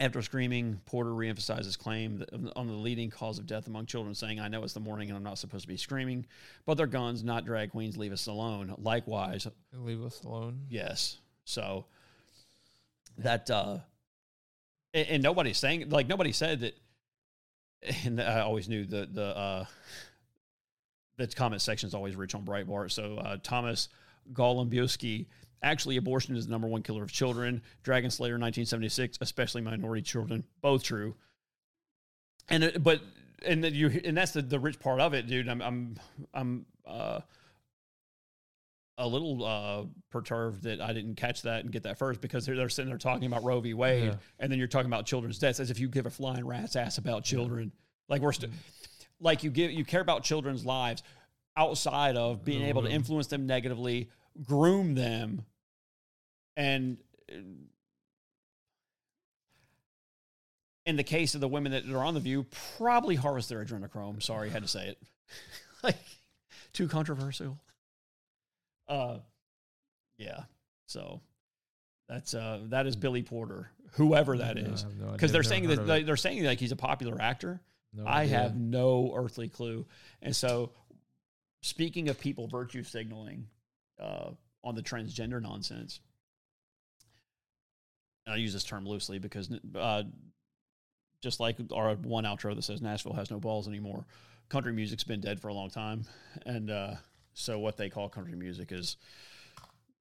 [0.00, 2.24] After screaming, Porter reemphasized his claim
[2.56, 5.16] on the leading cause of death among children, saying, I know it's the morning and
[5.16, 6.26] I'm not supposed to be screaming,
[6.64, 7.96] but they're guns, not drag queens.
[7.98, 8.74] Leave us alone.
[8.78, 10.60] Likewise, Leave us alone.
[10.70, 11.18] yes.
[11.44, 11.84] So
[13.18, 13.78] that, uh,
[14.94, 16.74] and, and nobody's saying, like, nobody said that,
[18.04, 19.64] and I always knew the, the, uh,
[21.18, 22.90] the comment section is always rich on Breitbart.
[22.92, 23.88] So uh, Thomas
[24.32, 25.26] Golembiewski,
[25.62, 27.62] actually, abortion is the number one killer of children.
[27.82, 31.14] Dragon Slayer, 1976, especially minority children, both true.
[32.48, 33.00] And it, but
[33.46, 35.48] and that you and that's the, the rich part of it, dude.
[35.48, 35.96] I'm I'm
[36.34, 37.20] I'm uh,
[38.98, 42.56] a little uh, perturbed that I didn't catch that and get that first because they're,
[42.56, 43.74] they're sitting there talking about Roe v.
[43.74, 44.14] Wade, Yeah.
[44.38, 46.98] and then you're talking about children's deaths as if you give a flying rat's ass
[46.98, 47.72] about children.
[48.08, 48.50] Like we're still
[49.20, 51.02] like you give you care about children's lives
[51.56, 54.10] outside of being able to influence them negatively,
[54.44, 55.44] groom them,
[56.56, 56.98] and
[60.84, 62.46] in the case of the women that are on the view,
[62.76, 64.22] probably harvest their adrenochrome.
[64.22, 64.98] Sorry, had to say it.
[65.82, 65.96] like
[66.72, 67.58] too controversial.
[68.88, 69.18] Uh,
[70.18, 70.42] yeah.
[70.86, 71.20] So
[72.08, 75.86] that's uh that is Billy Porter, whoever that is, have no because they're saying that
[75.86, 77.60] they- they're saying like he's a popular actor.
[77.94, 78.38] No I idea.
[78.38, 79.86] have no earthly clue.
[80.22, 80.72] And so,
[81.62, 83.46] speaking of people virtue signaling
[84.00, 84.30] uh,
[84.64, 86.00] on the transgender nonsense,
[88.26, 90.04] I use this term loosely because uh,
[91.22, 94.06] just like our one outro that says Nashville has no balls anymore,
[94.48, 96.04] country music's been dead for a long time.
[96.46, 96.94] And uh,
[97.34, 98.96] so, what they call country music is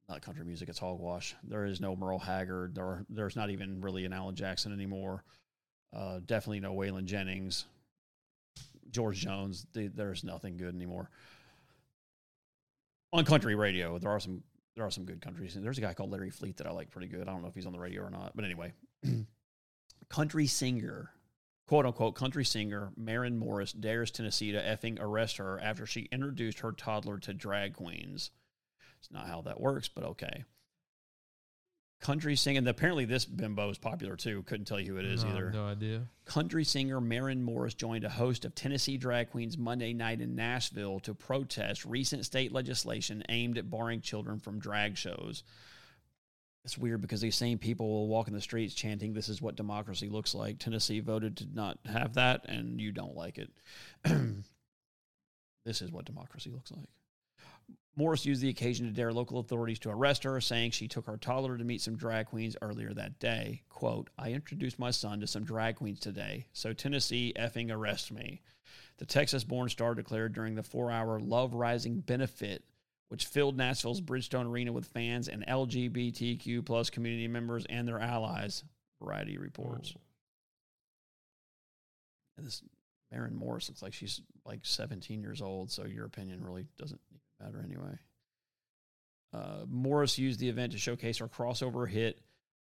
[0.10, 1.36] not country music, it's hogwash.
[1.44, 2.76] There is no Merle Haggard.
[2.76, 5.24] There, are, there's not even really an Alan Jackson anymore.
[5.96, 7.66] Uh, definitely no Waylon Jennings.
[8.92, 11.10] George Jones, the, there's nothing good anymore.
[13.14, 14.44] On country radio, there are some
[14.76, 15.56] there are some good countries.
[15.56, 17.28] And there's a guy called Larry Fleet that I like pretty good.
[17.28, 18.74] I don't know if he's on the radio or not, but anyway,
[20.10, 21.12] country singer,
[21.68, 26.60] quote unquote country singer Maren Morris dares Tennessee to effing arrest her after she introduced
[26.60, 28.32] her toddler to drag queens.
[29.00, 30.46] It's not how that works, but okay.
[32.02, 32.68] Country singing.
[32.68, 34.42] Apparently, this bimbo is popular too.
[34.44, 36.02] Couldn't tell you who it is No, either No idea.
[36.26, 41.00] country singer Maren Morris joined a host of Tennessee drag queens Monday night in Nashville
[41.02, 45.44] to protest recent state legislation aimed at barring children from drag shows.
[46.66, 49.56] It's weird because these same people will walk in the streets chanting, This is what
[49.56, 50.58] democracy looks like.
[50.60, 53.50] Tennessee voted to not have that, and you don't like it.
[55.66, 56.88] this is what democracy looks like.
[57.96, 61.18] Morris used the occasion to dare local authorities to arrest her, saying she took her
[61.18, 63.64] toddler to meet some drag queens earlier that day.
[63.70, 68.42] Quote, I introduced my son to some drag queens today, so Tennessee effing arrest me.
[68.98, 72.64] The Texas born star declared during the four hour Love Rising benefit,
[73.10, 78.64] which filled Nashville's Bridgestone Arena with fans and LGBTQ plus community members and their allies,
[79.02, 79.96] Variety reports.
[82.38, 82.62] And this
[83.12, 87.02] Maren Morris looks like she's like 17 years old, so your opinion really doesn't
[87.42, 87.98] matter anyway.
[89.34, 92.20] Uh, Morris used the event to showcase her crossover hit,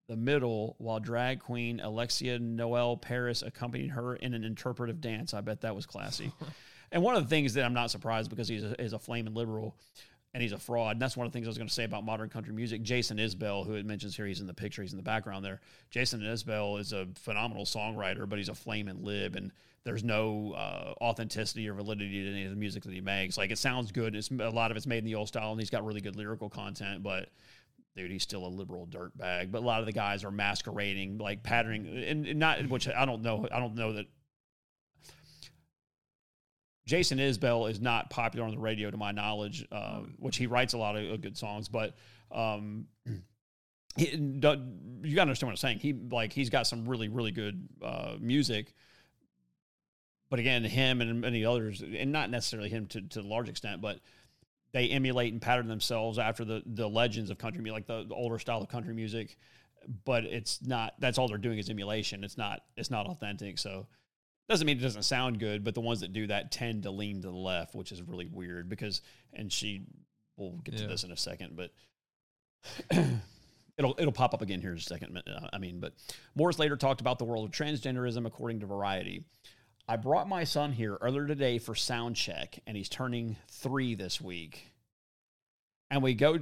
[0.08, 5.32] The Middle, while drag queen Alexia Noel Paris accompanied her in an interpretive dance.
[5.32, 6.32] I bet that was classy.
[6.92, 9.34] and one of the things that I'm not surprised because he's a, is a flaming
[9.34, 9.76] liberal
[10.34, 10.92] and he's a fraud.
[10.92, 12.82] And that's one of the things I was going to say about modern country music.
[12.82, 15.60] Jason Isbell, who it mentions here, he's in the picture, he's in the background there.
[15.90, 19.52] Jason Isbell is a phenomenal songwriter, but he's a flaming lib, and
[19.84, 23.38] there's no uh, authenticity or validity to any of the music that he makes.
[23.38, 24.14] Like it sounds good.
[24.14, 26.16] It's a lot of it's made in the old style, and he's got really good
[26.16, 27.28] lyrical content, but.
[27.96, 31.42] Dude, he's still a liberal dirtbag, but a lot of the guys are masquerading, like
[31.42, 33.48] patterning, and, and not which I don't know.
[33.50, 34.06] I don't know that
[36.88, 40.72] Jason Isbell is not popular on the radio, to my knowledge, uh, which he writes
[40.72, 41.68] a lot of uh, good songs.
[41.68, 41.94] But
[42.32, 42.86] um,
[43.96, 45.80] he, you got to understand what I'm saying.
[45.80, 48.72] He like he's got some really really good uh, music.
[50.30, 53.80] But again, him and many others, and not necessarily him to, to a large extent,
[53.80, 54.00] but
[54.72, 58.14] they emulate and pattern themselves after the the legends of country music, like the, the
[58.14, 59.38] older style of country music.
[60.04, 60.94] But it's not.
[60.98, 62.24] That's all they're doing is emulation.
[62.24, 62.60] It's not.
[62.76, 63.58] It's not authentic.
[63.58, 63.86] So
[64.48, 67.22] doesn't mean it doesn't sound good, but the ones that do that tend to lean
[67.22, 69.02] to the left, which is really weird because,
[69.34, 69.82] and she,
[70.36, 71.70] we'll get to this in a second, but
[73.78, 75.16] It'll it'll pop up again here in a second.
[75.18, 75.94] uh, I mean, but
[76.34, 79.22] Morris later talked about the world of transgenderism according to Variety.
[79.88, 84.20] I brought my son here earlier today for sound check, and he's turning three this
[84.20, 84.70] week.
[85.90, 86.38] And we go,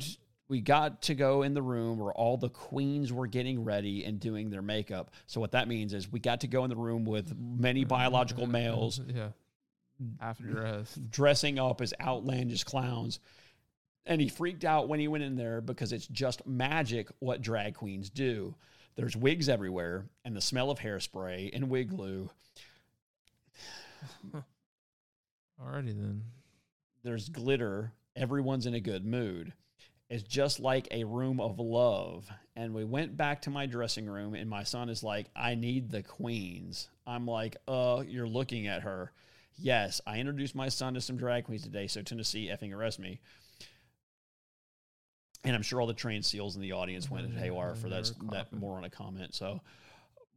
[0.48, 4.18] we got to go in the room where all the queens were getting ready and
[4.18, 5.12] doing their makeup.
[5.28, 7.88] So what that means is we got to go in the room with many mm-hmm.
[7.88, 9.28] biological males Yeah.
[10.20, 11.10] Half dressed.
[11.10, 13.20] dressing up as outlandish clowns.
[14.04, 17.74] And he freaked out when he went in there because it's just magic what drag
[17.74, 18.56] queens do.
[18.96, 22.28] There's wigs everywhere and the smell of hairspray and wig glue.
[25.62, 26.22] Alrighty then.
[27.02, 27.92] There's glitter.
[28.14, 29.52] Everyone's in a good mood.
[30.08, 32.28] It's just like a room of love.
[32.54, 35.90] And we went back to my dressing room, and my son is like, I need
[35.90, 36.88] the queens.
[37.06, 39.12] I'm like, uh, you're looking at her.
[39.58, 43.20] Yes, I introduced my son to some drag queens today, so Tennessee effing arrest me.
[45.44, 48.48] And I'm sure all the trained seals in the audience went haywire for that, that
[48.52, 49.34] a comment.
[49.34, 49.60] So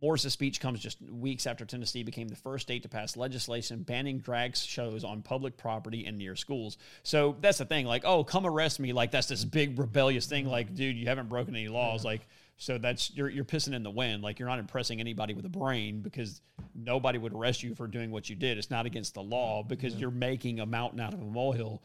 [0.01, 4.19] Morris's speech comes just weeks after Tennessee became the first state to pass legislation banning
[4.19, 6.77] drag shows on public property and near schools.
[7.03, 10.45] So that's the thing, like, oh, come arrest me, like that's this big rebellious thing.
[10.45, 12.21] Like, dude, you haven't broken any laws, like.
[12.61, 14.21] So that's you're you're pissing in the wind.
[14.21, 16.41] Like you're not impressing anybody with a brain because
[16.75, 18.57] nobody would arrest you for doing what you did.
[18.57, 21.81] It's not against the law because you're making a mountain out of a molehill.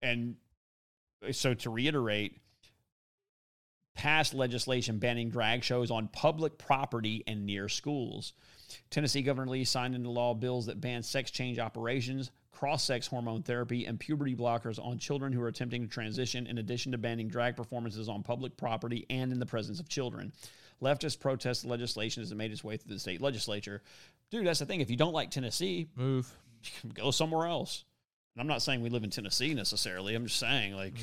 [0.00, 0.36] And
[1.32, 2.38] so to reiterate,
[4.00, 8.32] passed legislation banning drag shows on public property and near schools.
[8.88, 13.42] Tennessee Governor Lee signed into law bills that ban sex change operations, cross sex hormone
[13.42, 17.28] therapy, and puberty blockers on children who are attempting to transition, in addition to banning
[17.28, 20.32] drag performances on public property and in the presence of children.
[20.80, 23.82] Leftists protest the legislation as it made its way through the state legislature.
[24.30, 24.80] Dude, that's the thing.
[24.80, 26.32] If you don't like Tennessee, Move.
[26.94, 27.84] go somewhere else.
[28.34, 30.14] And I'm not saying we live in Tennessee necessarily.
[30.14, 30.94] I'm just saying, like,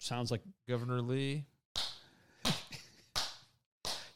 [0.00, 1.46] sounds like Governor Lee.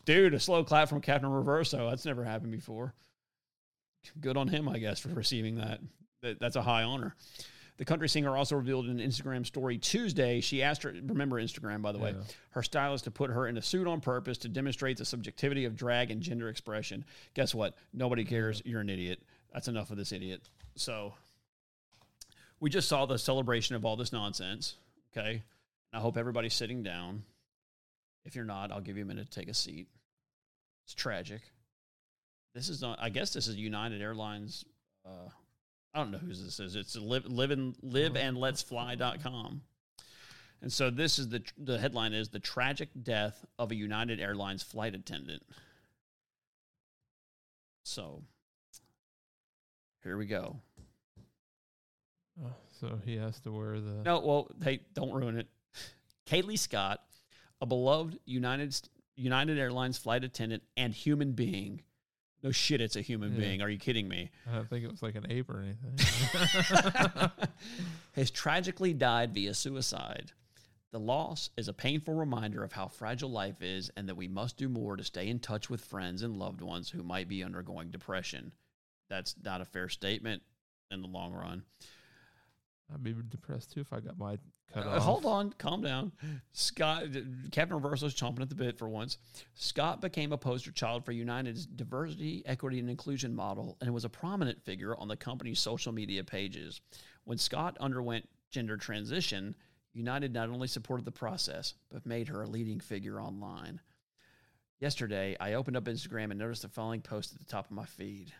[0.07, 1.91] Dude, a slow clap from Captain Reverso.
[1.91, 2.95] That's never happened before.
[4.21, 5.81] Good on him, I guess, for receiving that.
[6.23, 7.15] That- That's a high honor.
[7.77, 10.41] The country singer also revealed in an Instagram story Tuesday.
[10.41, 12.23] She asked her, remember Instagram, by the way, Yeah.
[12.53, 15.77] her stylist to put her in a suit on purpose to demonstrate the subjectivity of
[15.77, 17.05] drag and gender expression.
[17.35, 17.77] Guess what?
[17.93, 18.63] Nobody cares.
[18.65, 19.23] You're an idiot.
[19.53, 20.49] That's enough of this idiot.
[20.77, 21.15] So,
[22.61, 24.77] we just saw the celebration of all this nonsense.
[25.13, 25.43] Okay.
[25.93, 27.25] I hope everybody's sitting down.
[28.27, 29.87] If you're not, I'll give you a minute to take a seat.
[30.85, 31.43] It's tragic.
[32.55, 32.99] This is not.
[33.01, 34.65] I guess this is United Airlines.
[35.05, 35.31] Uh,
[35.95, 36.75] I don't know whose this is.
[36.75, 39.63] It's live, live and live and let's fly.com.
[40.61, 44.63] And so this is the the headline is the tragic death of a United Airlines
[44.63, 45.43] flight attendant.
[47.85, 48.23] So
[50.03, 50.57] here we go.
[52.45, 54.03] Oh, so he has to wear the.
[54.05, 55.49] No, well, hey, don't ruin it.
[56.27, 57.01] Kayleigh Scott,
[57.61, 58.79] a beloved United
[59.17, 61.83] United Airlines flight attendant and human being.
[62.43, 63.41] No shit, it's a human Yeah.
[63.41, 63.63] being.
[63.63, 64.31] Are you kidding me?
[64.51, 67.31] I don't think it was like an ape or anything.
[68.13, 70.33] has tragically died via suicide.
[70.93, 74.57] The loss is a painful reminder of how fragile life is and that we must
[74.57, 77.91] do more to stay in touch with friends and loved ones who might be undergoing
[77.91, 78.53] depression.
[79.09, 80.43] That's not a fair statement
[80.91, 81.65] in the long run.
[82.93, 84.39] I'd be depressed too if I got my
[84.73, 85.03] cut Uh, off.
[85.03, 86.13] hold on, calm down.
[86.53, 87.05] Scott,
[87.51, 89.19] Captain Reverso's chomping at the bit for once.
[89.55, 94.09] Scott became a poster child for United's diversity, equity, and inclusion model and was a
[94.09, 96.81] prominent figure on the company's social media pages.
[97.25, 99.57] When Scott underwent gender transition,
[99.93, 103.81] United not only supported the process, but made her a leading figure online.
[104.79, 107.87] Yesterday, I opened up Instagram and noticed the following post at the top of my
[107.87, 108.33] feed.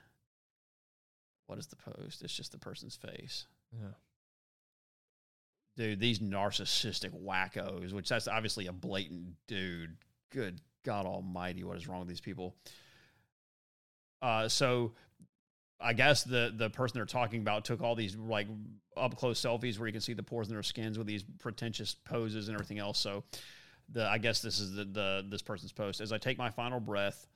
[1.47, 2.23] What is the post?
[2.23, 3.93] It's just the person's face Yeah.
[5.77, 9.97] Dude, these narcissistic wackos, which that's obviously a blatant dude.
[10.33, 12.57] Good God Almighty, what is wrong with these people?
[14.23, 14.93] Uh, so
[15.81, 18.49] I guess the the person they're talking about took all these like
[18.97, 21.95] up close selfies where you can see the pores in their skins with these pretentious
[21.95, 22.99] poses and everything else.
[22.99, 23.25] So
[23.91, 26.01] the I guess this is the the this person's post.
[26.01, 27.27] As I take my final breath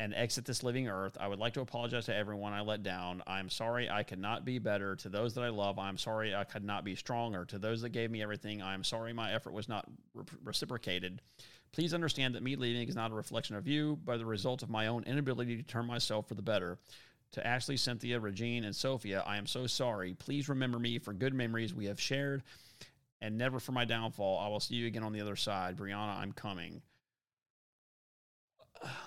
[0.00, 3.22] and exit this living earth, I would like to apologize to everyone I let down.
[3.26, 4.96] I'm sorry I could not be better.
[4.96, 7.44] To those that I love, I'm sorry I could not be stronger.
[7.44, 9.84] To those that gave me everything, I'm sorry my effort was not
[10.14, 11.20] re- reciprocated.
[11.72, 14.70] Please understand that me leaving is not a reflection of you, but the result of
[14.70, 16.78] my own inability to turn myself for the better.
[17.32, 20.14] To Ashley, Cynthia, Regine, and Sophia, I am so sorry.
[20.14, 22.42] Please remember me for good memories we have shared
[23.20, 24.38] and never for my downfall.
[24.38, 25.76] I will see you again on the other side.
[25.76, 26.80] Brianna, I'm coming.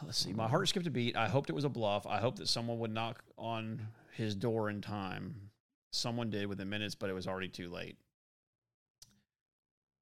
[0.03, 0.33] Let's see.
[0.33, 1.15] My heart skipped a beat.
[1.15, 2.05] I hoped it was a bluff.
[2.05, 5.49] I hoped that someone would knock on his door in time.
[5.91, 7.97] Someone did within minutes, but it was already too late.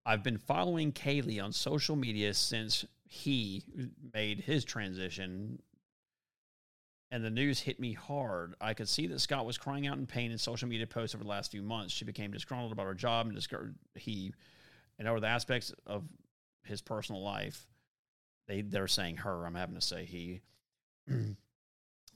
[0.06, 3.64] I've been following Kayleigh on social media since he
[4.14, 5.60] made his transition
[7.12, 8.56] and the news hit me hard.
[8.62, 11.24] I could see that Scott was crying out in pain in social media posts over
[11.24, 11.94] the last few months.
[11.94, 14.34] She became disgruntled about her job and discovered he
[14.98, 16.06] and over the aspects of
[16.64, 17.68] his personal life.
[18.52, 19.45] They they're saying her.
[19.45, 20.41] I'm having to say he.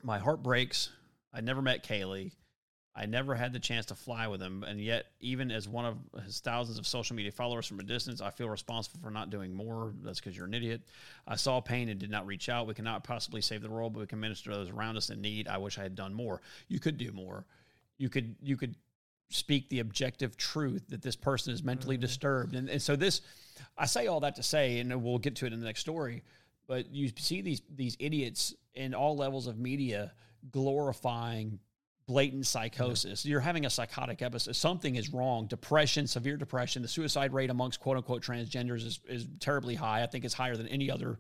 [0.03, 0.89] My heart breaks.
[1.33, 2.31] I never met Kayleigh.
[2.93, 5.97] I never had the chance to fly with him, and yet, even as one of
[6.23, 9.53] his thousands of social media followers from a distance, I feel responsible for not doing
[9.53, 9.93] more.
[10.01, 10.81] That's because you're an idiot.
[11.27, 12.67] I saw pain and did not reach out.
[12.67, 15.21] We cannot possibly save the world, but we can minister to those around us in
[15.21, 15.47] need.
[15.49, 16.41] I wish I had done more.
[16.67, 17.45] You could do more.
[17.97, 18.75] You could you could
[19.29, 23.21] speak the objective truth that this person is mentally disturbed, and and so this,
[23.77, 26.23] I say all that to say, and we'll get to it in the next story.
[26.67, 30.13] But you see these these idiots in all levels of media
[30.51, 31.59] glorifying
[32.07, 33.25] blatant psychosis.
[33.25, 34.55] You're having a psychotic episode.
[34.55, 35.47] Something is wrong.
[35.47, 36.81] Depression, severe depression.
[36.81, 40.03] The suicide rate amongst quote unquote transgenders is, is terribly high.
[40.03, 41.19] I think it's higher than any other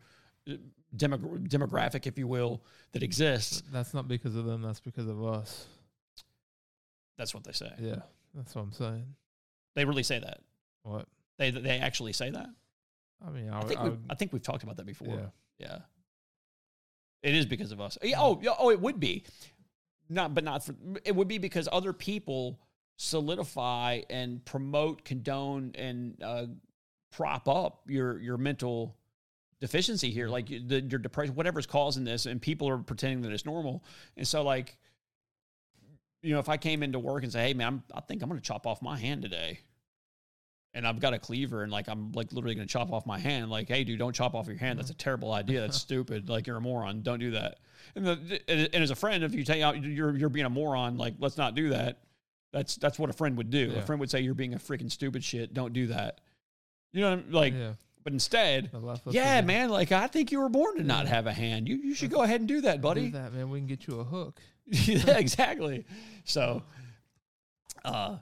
[0.49, 0.53] uh,
[0.95, 3.63] demog- demographic, if you will, that exists.
[3.71, 4.61] That's not because of them.
[4.61, 5.67] That's because of us.
[7.17, 7.71] That's what they say.
[7.79, 7.99] Yeah,
[8.33, 9.05] that's what I'm saying.
[9.75, 10.39] They really say that.
[10.83, 11.07] What?
[11.37, 12.49] They they actually say that.
[13.25, 15.07] I mean, I, I think I we I think we've talked about that before.
[15.07, 15.27] Yeah.
[15.57, 15.77] Yeah.
[17.23, 17.97] It is because of us.
[18.03, 19.23] Yeah, oh, yeah, oh, it would be.
[20.09, 20.75] Not, but not for.
[21.03, 22.59] It would be because other people
[22.97, 26.45] solidify and promote, condone, and uh,
[27.11, 28.95] prop up your your mental
[29.59, 33.45] deficiency here, like the, your depression, whatever's causing this, and people are pretending that it's
[33.45, 33.83] normal.
[34.17, 34.77] And so, like,
[36.25, 38.29] you know, if I came into work and say, "Hey, man, I'm, I think I'm
[38.29, 39.59] going to chop off my hand today,"
[40.73, 43.17] and I've got a cleaver and like I'm like literally going to chop off my
[43.17, 43.49] hand.
[43.49, 44.77] Like, hey, dude, don't chop off your hand.
[44.77, 44.99] That's mm-hmm.
[44.99, 45.61] a terrible idea.
[45.61, 46.29] That's stupid.
[46.29, 47.01] Like, you're a moron.
[47.01, 47.59] Don't do that.
[47.95, 50.97] And, the, and as a friend, if you take out you're you're being a moron,
[50.97, 52.01] like let's not do that.
[52.51, 53.71] That's that's what a friend would do.
[53.73, 53.79] Yeah.
[53.79, 55.53] A friend would say you're being a freaking stupid shit.
[55.53, 56.21] Don't do that.
[56.91, 57.73] You know, what I'm- like, yeah.
[58.03, 59.69] but instead, The left us yeah, man.
[59.69, 61.67] Like, I think you were born to not have a hand.
[61.69, 63.09] You you should go ahead and do that, Do buddy.
[63.11, 63.49] that, man.
[63.49, 64.41] We can get you a hook.
[64.85, 65.85] yeah, exactly.
[66.23, 66.63] So,
[67.83, 68.17] uh,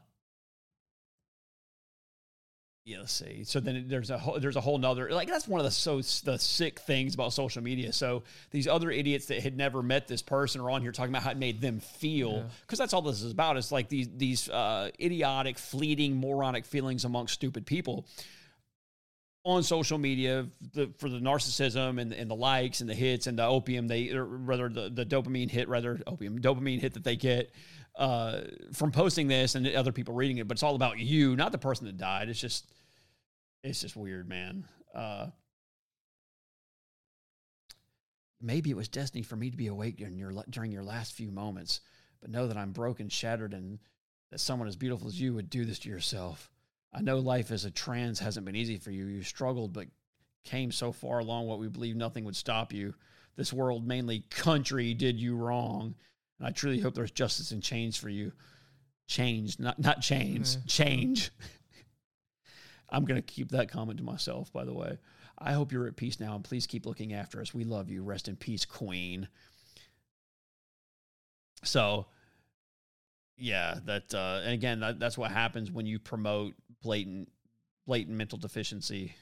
[2.85, 3.45] yeah, let's see.
[3.45, 6.01] So then there's a whole, there's a whole nother like that's one of the so
[6.01, 7.93] the sick things about social media.
[7.93, 11.23] So these other idiots that had never met this person are on here talking about
[11.23, 12.43] how it made them feel Yeah.
[12.61, 13.55] because that's all this is about.
[13.55, 18.05] It's like these these uh, idiotic, fleeting, moronic feelings amongst stupid people
[19.45, 23.37] on social media the, for the narcissism and, and the likes and the hits and
[23.37, 27.17] the opium they or rather the, the dopamine hit rather opium dopamine hit that they
[27.17, 27.51] get
[27.95, 28.41] uh,
[28.73, 30.47] from posting this and other people reading it.
[30.47, 32.29] But it's all about you not the person that died.
[32.29, 32.71] It's just
[33.63, 34.65] it's just weird man.
[34.93, 35.27] Uh,
[38.41, 41.31] maybe it was destiny for me to be awake during your during your last few
[41.31, 41.79] moments
[42.21, 43.79] but know that i'm broken shattered and
[44.29, 46.51] that someone as beautiful as you would do this to yourself
[46.93, 49.05] I know life as a trans hasn't been easy for you.
[49.05, 49.87] You struggled, but
[50.45, 52.93] came so far along what we believe nothing would stop you.
[53.35, 55.95] This world, mainly country, did you wrong.
[56.39, 58.31] And I truly hope there's justice and change for you.
[59.07, 60.61] Change, not not change, Yeah.
[60.67, 61.31] change.
[62.89, 64.97] I'm gonna keep that comment to myself, by the way.
[65.37, 67.53] I hope you're at peace now and please keep looking after us.
[67.53, 68.03] We love you.
[68.03, 69.27] Rest in peace, Queen.
[71.63, 72.05] So
[73.37, 76.53] yeah, that uh, and again, that, that's what happens when you promote
[76.83, 77.31] blatant,
[77.87, 79.15] blatant mental deficiency.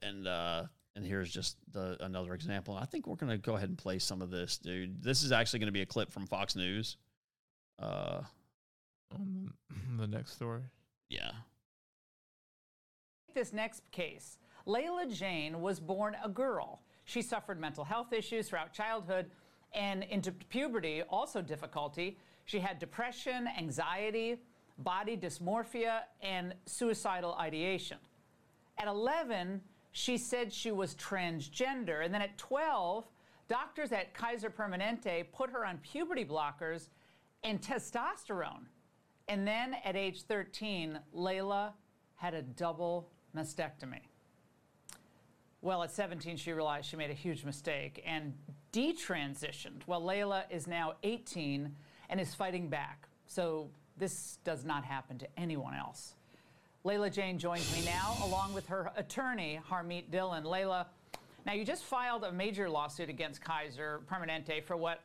[0.00, 0.64] And uh,
[0.94, 2.76] and here's just the another example.
[2.76, 5.02] I think we're gonna go ahead and play some of this, dude.
[5.02, 6.96] This is actually gonna be a clip from Fox News.
[7.80, 8.20] Uh,
[9.12, 10.62] On the, the next story.
[11.08, 11.32] yeah.
[13.34, 16.82] This next case, Layla Jove was born a girl.
[17.04, 19.30] She suffered mental health issues throughout childhood
[19.72, 22.18] and into puberty, also difficulty.
[22.44, 24.36] She had depression, anxiety,
[24.78, 27.98] body dysmorphia, and suicidal ideation.
[28.78, 29.60] At 11,
[29.92, 32.04] she said she was transgender.
[32.04, 33.06] And then at 12,
[33.48, 36.88] doctors at Kaiser Permanente put her on puberty blockers
[37.44, 38.64] and testosterone.
[39.28, 41.72] And then at age 13, Layla
[42.16, 44.00] had a double mastectomy.
[45.60, 48.34] Well, at 17, she realized she made a huge mistake and
[48.72, 49.82] detransitioned.
[49.86, 51.76] Well, Layla is now 18
[52.08, 53.06] and is fighting back.
[53.26, 53.70] So
[54.02, 56.14] this does not happen to anyone else.
[56.84, 60.42] Layla Jove joins me now, along with her attorney, Harmeet Dillon.
[60.42, 60.86] Layla,
[61.46, 65.02] now you just filed a major lawsuit against Kaiser Permanente for what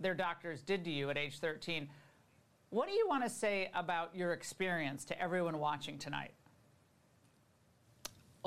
[0.00, 1.88] their doctors did to you at age 13.
[2.68, 6.32] What do you want to say about your experience to everyone watching tonight?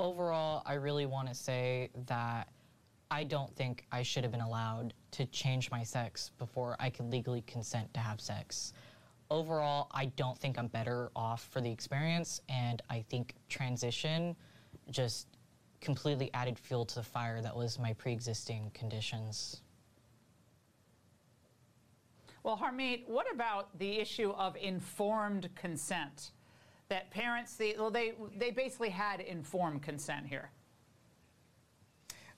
[0.00, 2.48] overall, I really want to say that
[3.10, 7.10] I don't think I should have been allowed to change my sex before I could
[7.10, 8.72] legally consent to have sex.
[9.30, 14.34] Overall, I don't think I'm better off for the experience, and I think transition
[14.90, 15.28] just
[15.80, 19.62] completely added fuel to the fire that was my pre-existing conditions.
[22.42, 26.32] Well, Harmeet, what about the issue of informed consent?
[26.88, 30.50] That parents, they, well, they, they basically had informed consent here.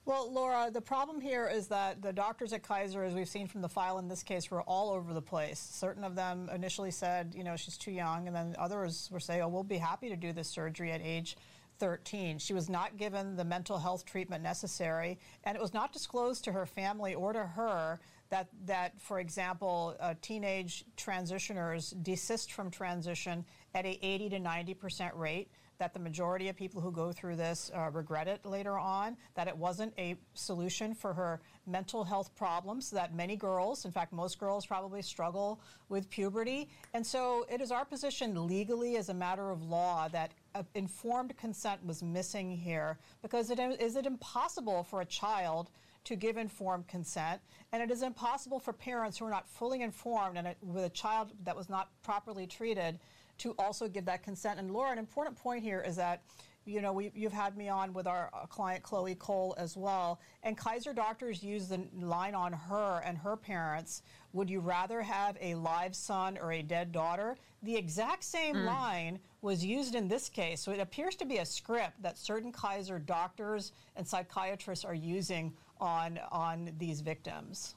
[0.05, 3.61] Well, Laura, the problem here is that the doctors at Kaiser, as we've seen from
[3.61, 5.59] the file in this case, were all over the place.
[5.59, 9.41] Certain of them initially said, you know, she's too young, and then others were saying,
[9.41, 11.37] oh, we'll be happy to do this surgery at age
[11.79, 12.37] 13.
[12.37, 16.51] She was not given the mental health treatment necessary, and it was not disclosed to
[16.51, 23.45] her family or to her that, that for example, uh, teenage transitioners desist from transition
[23.73, 25.49] at a 80 to 90 percent rate
[25.83, 29.49] that the majority of people who go through this uh, regret it later on, that
[29.49, 34.39] it wasn't a solution for her mental health problems, that many girls, in fact, most
[34.39, 35.59] girls probably struggle
[35.89, 36.69] with puberty.
[36.93, 41.35] And so it is our position legally as a matter of law that uh, informed
[41.35, 45.69] consent was missing here because it is it impossible for a child
[46.05, 47.41] to give informed consent,
[47.73, 51.31] and it is impossible for parents who are not fully informed and with a child
[51.43, 52.99] that was not properly treated
[53.39, 54.59] to also give that consent.
[54.59, 56.21] And Laura, an important point here is that
[56.65, 60.19] you know, we, you've had me on with our uh, client Chloe Cole as well.
[60.43, 64.01] And Kaiser doctors use the line on her and her parents
[64.33, 67.37] Would you rather have a live son or a dead daughter?
[67.63, 68.65] The exact same mm.
[68.65, 70.61] line was used in this case.
[70.61, 75.53] So it appears to be a script that certain Kaiser doctors and psychiatrists are using
[75.79, 77.75] on, on these victims.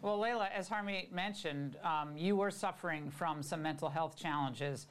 [0.00, 4.86] Well, Layla, as Harmeet mentioned, um, you were suffering from some mental health challenges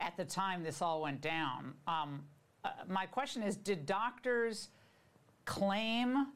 [0.00, 1.74] at the time this all went down.
[1.86, 2.24] Um,
[2.64, 4.68] uh, my question is Did doctors
[5.44, 6.28] claim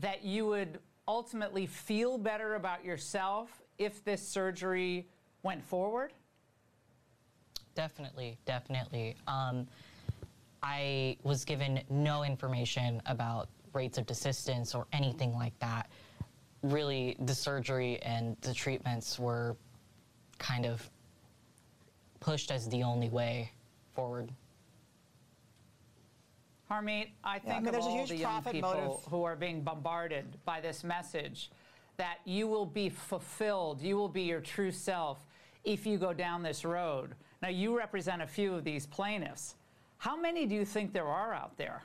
[0.00, 5.08] that you would ultimately feel better about yourself if this surgery
[5.44, 6.12] went forward?
[7.76, 9.14] Definitely, definitely.
[9.28, 9.68] Um,
[10.64, 15.88] I was given no information about rates of desistance or anything like that
[16.62, 19.56] really the surgery and the treatments were
[20.38, 20.88] kind of
[22.20, 23.50] pushed as the only way
[23.94, 24.30] forward.
[26.70, 29.04] Harmeet, I think yeah, I mean, of all the young people motive.
[29.10, 31.50] who are being bombarded by this message
[31.96, 35.26] that you will be fulfilled, you will be your true self
[35.64, 37.14] if you go down this road.
[37.42, 39.54] Now, you represent a few of these plaintiffs.
[39.96, 41.82] How many do you think there are out there?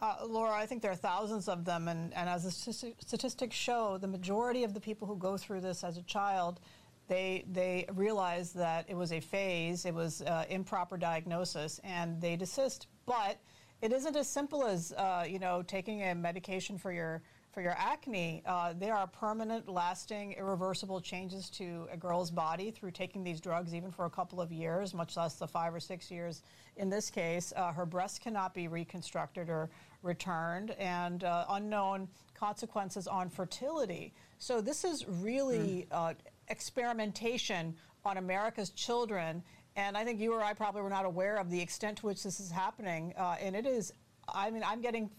[0.00, 3.98] Uh, Laura, I think there are thousands of them, and, and as the statistics show,
[3.98, 6.60] the majority of the people who go through this as a child,
[7.06, 12.36] they they realize that it was a phase, it was uh, improper diagnosis, and they
[12.36, 12.86] desist.
[13.04, 13.38] But
[13.82, 17.20] it isn't as simple as uh, you know taking a medication for your
[17.52, 22.92] for your acne, uh, there are permanent, lasting, irreversible changes to a girl's body through
[22.92, 26.12] taking these drugs, even for a couple of years, much less the five or six
[26.12, 26.42] years
[26.76, 27.52] in this case.
[27.56, 29.68] Uh, her breast cannot be reconstructed or
[30.02, 34.12] returned, and uh, unknown consequences on fertility.
[34.38, 36.14] So, this is really mm.
[36.48, 37.74] experimentation
[38.04, 39.42] on America's children.
[39.76, 42.22] And I think you or I probably were not aware of the extent to which
[42.22, 43.14] this is happening.
[43.16, 43.92] Uh, and it is
[44.34, 45.10] I mean, I'm getting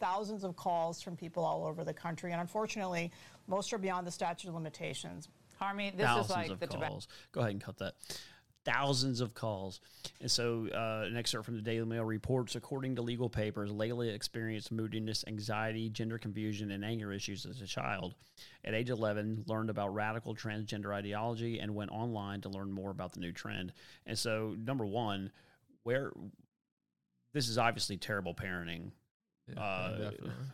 [0.00, 3.12] thousands of calls from people all over the country, and unfortunately,
[3.46, 5.28] most are beyond the statute of limitations.
[5.60, 7.08] Harmeet, this thousands is like of the calls.
[7.32, 7.94] Go ahead and cut that.
[8.66, 9.80] Thousands of calls.
[10.20, 14.12] And so, uh, an excerpt from the Daily Mail reports according to legal papers, Layla
[14.12, 18.14] experienced moodiness, anxiety, gender confusion, and anger issues as a child.
[18.64, 23.12] At age 11, learned about radical transgender ideology and went online to learn more about
[23.12, 23.72] the new trend.
[24.04, 25.30] And so, number one,
[25.84, 26.12] where
[27.32, 28.90] this is obviously terrible parenting
[29.48, 30.10] yeah, uh,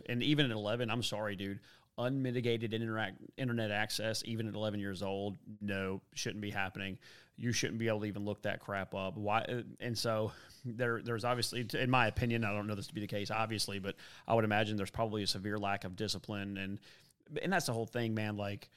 [0.08, 1.60] and even at 11, I'm sorry, dude.
[1.98, 6.98] Unmitigated interact, internet access, even at 11 years old, no, shouldn't be happening.
[7.36, 9.16] You shouldn't be able to even look that crap up.
[9.16, 9.44] Why?
[9.80, 10.32] And so
[10.64, 13.78] there, there's obviously, in my opinion, I don't know this to be the case, obviously,
[13.78, 13.96] but
[14.28, 16.78] I would imagine there's probably a severe lack of discipline, and
[17.42, 18.36] and that's the whole thing, man.
[18.36, 18.68] Like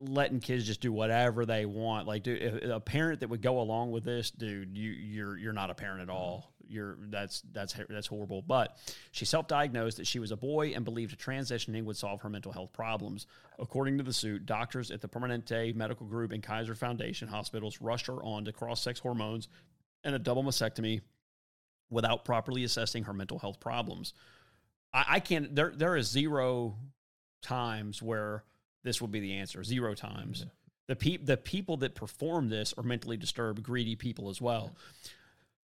[0.00, 2.06] letting kids just do whatever they want.
[2.06, 5.70] Like, dude, a parent that would go along with this, dude, you you're you're not
[5.70, 8.42] a parent at all you're that's that's that's horrible.
[8.42, 8.76] But
[9.10, 12.72] she self-diagnosed that she was a boy and believed transitioning would solve her mental health
[12.72, 13.26] problems.
[13.58, 18.06] According to the suit, doctors at the Permanente Medical Group and Kaiser Foundation hospitals rushed
[18.06, 19.48] her on to cross-sex hormones
[20.04, 21.00] and a double mastectomy
[21.90, 24.14] without properly assessing her mental health problems.
[24.92, 25.54] I, I can't.
[25.54, 26.76] There there is zero
[27.42, 28.44] times where
[28.84, 29.62] this will be the answer.
[29.62, 30.40] Zero times.
[30.40, 30.50] Yeah.
[30.88, 34.72] The, pe- the people that perform this are mentally disturbed, greedy people as well.
[34.72, 35.10] Yeah.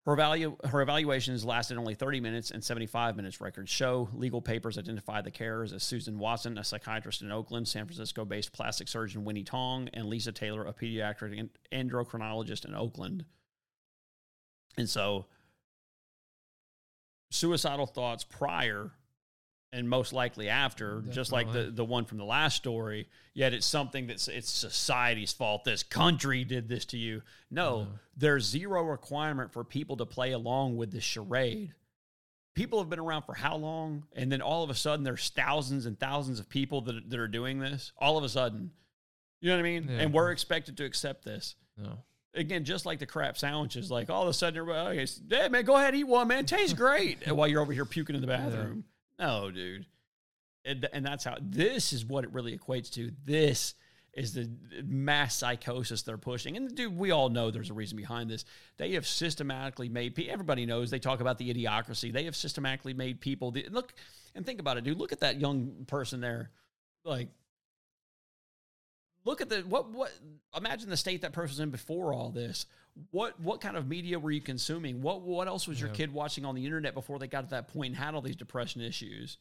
[0.07, 0.15] Her,
[0.63, 4.07] her evaluations lasted only 30 minutes and 75 minutes, records show.
[4.13, 8.53] Legal papers identify the carers as Susan Watson, a psychiatrist in Oakland, San Francisco based
[8.53, 13.25] plastic surgeon Winnie Tong, and Lisa Taylor, a pediatric endocrinologist in Oakland.
[14.77, 15.25] And so
[17.29, 18.91] suicidal thoughts prior
[19.77, 23.07] and most likely after, just like the, the one from the last story.
[23.33, 25.63] Yet it's something that's it's society's fault.
[25.63, 27.21] This country did this to you.
[27.51, 27.87] No,
[28.17, 31.73] there's zero requirement for people to play along with this charade.
[32.55, 34.05] People have been around for how long?
[34.15, 37.27] And then all of a sudden, there's thousands and thousands of people that, that are
[37.27, 37.91] doing this.
[37.99, 38.71] All of a sudden,
[39.39, 39.87] you know what I mean?
[39.87, 39.99] Yeah.
[39.99, 41.99] And we're expected to accept this No.
[42.33, 45.63] again, just like the crap sandwiches, like all of a sudden everybody, okay, hey man,
[45.65, 47.19] go ahead, eat one, man, tastes great.
[47.27, 48.83] and while you're over here puking in the bathroom,
[49.19, 49.85] no, dude.
[50.65, 53.11] And, and that's how this is what it really equates to.
[53.23, 53.75] This
[54.13, 54.49] is the
[54.83, 56.57] mass psychosis they're pushing.
[56.57, 58.45] And dude, we all know there's a reason behind this.
[58.77, 62.11] They have systematically made everybody knows they talk about the idiocracy.
[62.11, 63.93] They have systematically made people the, look
[64.33, 64.97] and think about it, dude.
[64.97, 66.49] Look at that young person there,
[67.05, 67.29] like
[69.27, 70.11] look at the what what
[70.55, 72.65] imagine the state that person's in before all this.
[73.11, 75.01] What what kind of media were you consuming?
[75.01, 75.95] What what else was your Yeah.
[75.95, 78.35] kid watching on the internet before they got to that point and had all these
[78.37, 79.37] depression issues?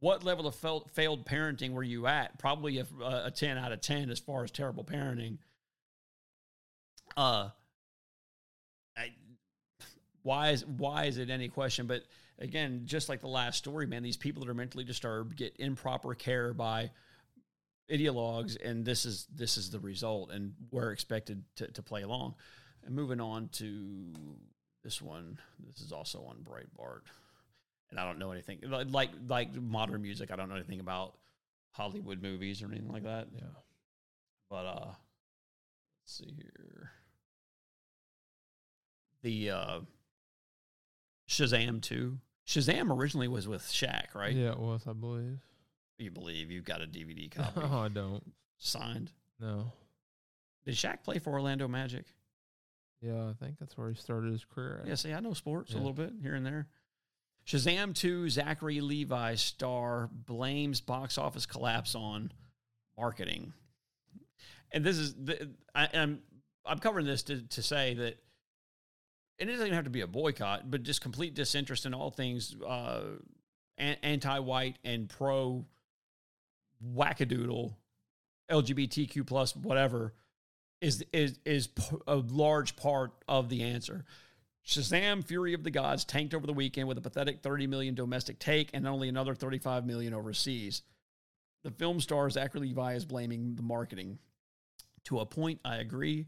[0.00, 2.38] What level of failed, failed parenting were you at?
[2.38, 5.38] Probably a, a 10 out of 10 as far as terrible parenting.
[7.16, 7.50] Uh
[8.96, 9.12] I,
[10.22, 11.86] why is why is it any question?
[11.86, 12.02] But
[12.38, 16.14] again just like the last story man these people that are mentally disturbed get improper
[16.14, 16.90] care by
[17.90, 22.34] ideologues and this is this is the result and we're expected to, to play along.
[22.84, 24.12] And moving on to
[24.84, 27.02] this one this is also on breitbart.
[27.90, 31.14] And i don't know anything like like, modern music i don't know anything about
[31.72, 33.28] hollywood movies or anything like that.
[33.34, 33.42] Yeah.
[34.50, 34.96] but uh let's
[36.04, 36.90] see here.
[39.22, 39.80] The uh
[41.28, 44.34] shazam 2 shazam originally was with Shaq, right?
[44.34, 45.38] Yeah, it was, I believe.
[45.98, 48.22] You believe you've got a dvd copy No, I don't.
[48.58, 49.10] signed
[49.40, 49.72] No.
[50.64, 52.04] Did Shaq play for Orlando Magic?
[53.00, 54.80] Yeah, I think that's where he started his career.
[54.82, 54.88] at.
[54.88, 56.66] Yeah, see, I know sports a little bit here and there.
[57.46, 62.32] Shazam 2, Zachary Levi star blames box office collapse on
[62.98, 63.52] marketing.
[64.72, 66.20] And this is, the, I, I'm,
[66.66, 68.18] I'm covering this to, to say that
[69.38, 72.10] and it doesn't even have to be a boycott, but just complete disinterest in all
[72.10, 73.02] things uh,
[73.78, 75.64] anti-white and pro
[76.84, 77.74] wackadoodle,
[78.50, 80.14] LGBTQ plus whatever
[80.80, 81.68] is is is
[82.06, 84.04] a large part of the answer.
[84.66, 88.38] Shazam: Fury of the Gods tanked over the weekend with a pathetic 30 million domestic
[88.38, 90.82] take and only another 35 million overseas.
[91.64, 94.18] The film star's Zachary Levi is blaming the marketing.
[95.04, 96.26] To a point, I agree.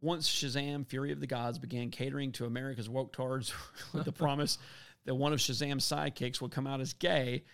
[0.00, 3.52] Once Shazam: Fury of the Gods began catering to America's woke tards
[3.92, 4.58] with the promise
[5.06, 7.44] that one of Shazam's sidekicks would come out as gay,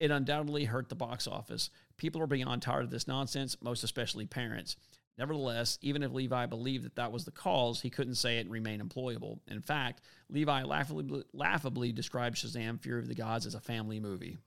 [0.00, 1.70] it undoubtedly hurt the box office.
[1.96, 4.76] People are beyond tired of this nonsense, most especially parents.
[5.16, 8.50] Nevertheless, even if Levi believed that that was the cause, he couldn't say it and
[8.50, 9.38] remain employable.
[9.48, 14.38] In fact, Levi laughably, laughably described Shazam: Fury of the Gods as a family movie.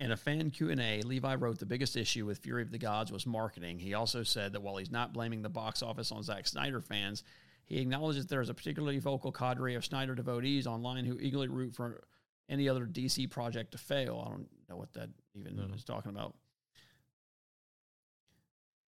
[0.00, 3.24] In a fan Q&A, Levi wrote the biggest issue with Fury of the Gods was
[3.24, 3.78] marketing.
[3.78, 7.22] He also said that while he's not blaming the box office on Zack Snyder fans,
[7.64, 11.76] he acknowledges there is a particularly vocal cadre of Snyder devotees online who eagerly root
[11.76, 12.02] for
[12.48, 14.22] any other DC project to fail.
[14.24, 16.34] I don't know what that even No, is talking about.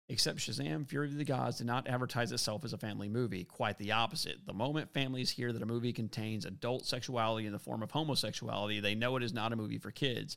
[0.09, 3.45] Except Shazam Fury of the Gods did not advertise itself as a family movie.
[3.45, 4.45] Quite the opposite.
[4.45, 8.81] The moment families hear that a movie contains adult sexuality in the form of homosexuality,
[8.81, 10.37] they know it is not a movie for kids.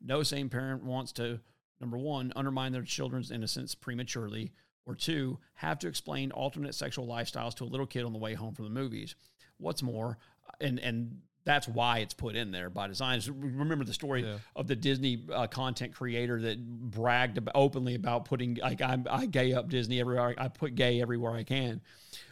[0.00, 1.40] No sane parent wants to,
[1.80, 4.52] number one, undermine their children's innocence prematurely,
[4.84, 8.34] or two, have to explain alternate sexual lifestyles to a little kid on the way
[8.34, 9.16] home from the movies.
[9.56, 10.18] What's more,
[10.60, 13.22] and and that's why it's put in there by design.
[13.26, 14.38] Remember the story Yeah.
[14.54, 19.24] of the Disney uh, content creator that bragged ab- openly about putting like I, I
[19.26, 20.34] gay up Disney everywhere.
[20.36, 21.80] I put gay everywhere I can.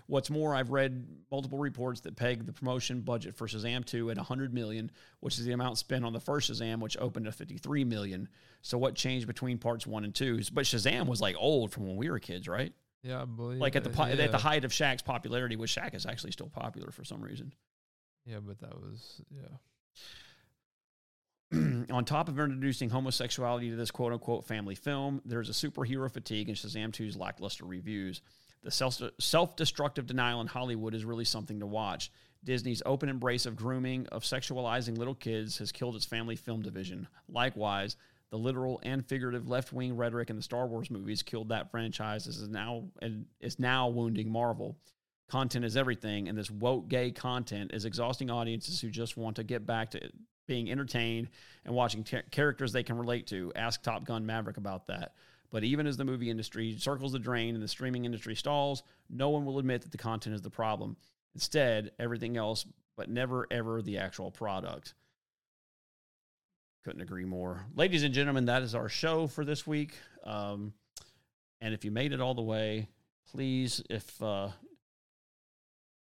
[0.07, 4.19] What's more, I've read multiple reports that peg the promotion budget for Shazam 2 at
[4.19, 7.85] 100 million, which is the amount spent on the first Shazam, which opened at 53
[7.85, 8.29] million.
[8.61, 10.41] So what changed between parts 1 and 2?
[10.53, 12.75] But Shazam was like old from when we were kids, right?
[13.03, 13.61] Yeah, I believe.
[13.61, 16.49] Like at the po- at the height of Shaq's popularity, which Shaq is actually still
[16.51, 17.53] popular for some reason.
[18.27, 19.57] Yeah, but that was yeah.
[21.91, 26.49] on top of introducing homosexuality to this quote unquote family film, there's a superhero fatigue
[26.49, 28.23] in Shazam 2's lackluster reviews.
[28.63, 28.71] The
[29.21, 32.11] self destructive denial in Hollywood is really something to watch.
[32.43, 37.07] Disney's open embrace of grooming, of sexualizing little kids, has killed its family film division.
[37.29, 37.97] Likewise,
[38.31, 42.25] the literal and figurative left wing rhetoric in the Star Wars movies killed that franchise.
[42.25, 44.77] This is now and is now wounding Marvel.
[45.29, 49.45] Content is everything, and this woke gay content is exhausting audiences who just want to
[49.45, 50.01] get back to
[50.47, 51.29] being entertained
[51.65, 53.51] and watching cha- characters they can relate to.
[53.57, 55.15] Ask Top Gun Maverick about that.
[55.51, 59.31] But even as the movie industry circles the drain and the streaming industry stalls, no
[59.31, 60.97] one will admit that the content is the problem.
[61.35, 64.95] Instead, everything else, but never ever the actual product.
[66.85, 67.65] Couldn't agree more.
[67.75, 69.95] Ladies and gentlemen, that is our show for this week.
[70.25, 70.75] Um,
[71.61, 72.89] and if you made it all the way,
[73.31, 74.49] please, if, uh,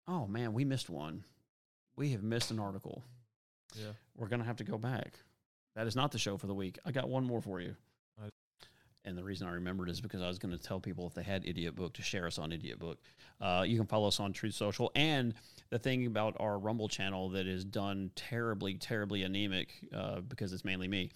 [0.08, 1.24] oh man, we missed one.
[1.96, 3.04] We have missed an article.
[3.76, 3.92] Yeah.
[4.16, 5.14] We're going to have to go back.
[5.76, 6.80] That is not the show for the week.
[6.86, 7.76] I got one more for you.
[9.04, 11.24] And the reason I remembered is because I was going to tell people if they
[11.24, 13.00] had Idiot Book to share us on Idiot Book.
[13.40, 14.92] Uh, you can follow us on Truth Social.
[14.96, 15.34] And
[15.72, 20.64] the thing about our Rumble channel that is done terribly, terribly anemic uh, because it's
[20.64, 21.10] mainly me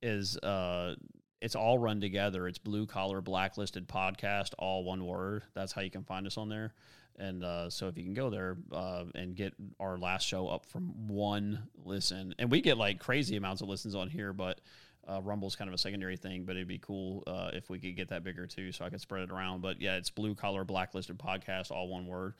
[0.00, 0.94] is uh,
[1.42, 2.48] it's all run together.
[2.48, 5.42] It's blue collar blacklisted podcast, all one word.
[5.54, 6.72] That's how you can find us on there.
[7.18, 10.66] And uh, so if you can go there uh, and get our last show up
[10.66, 14.60] from one listen, and we get like crazy amounts of listens on here, but
[15.08, 16.44] uh, Rumble's kind of a secondary thing.
[16.44, 19.00] But it'd be cool uh, if we could get that bigger too, so I could
[19.00, 19.62] spread it around.
[19.62, 22.34] But yeah, it's blue collar blacklisted podcast, all one word.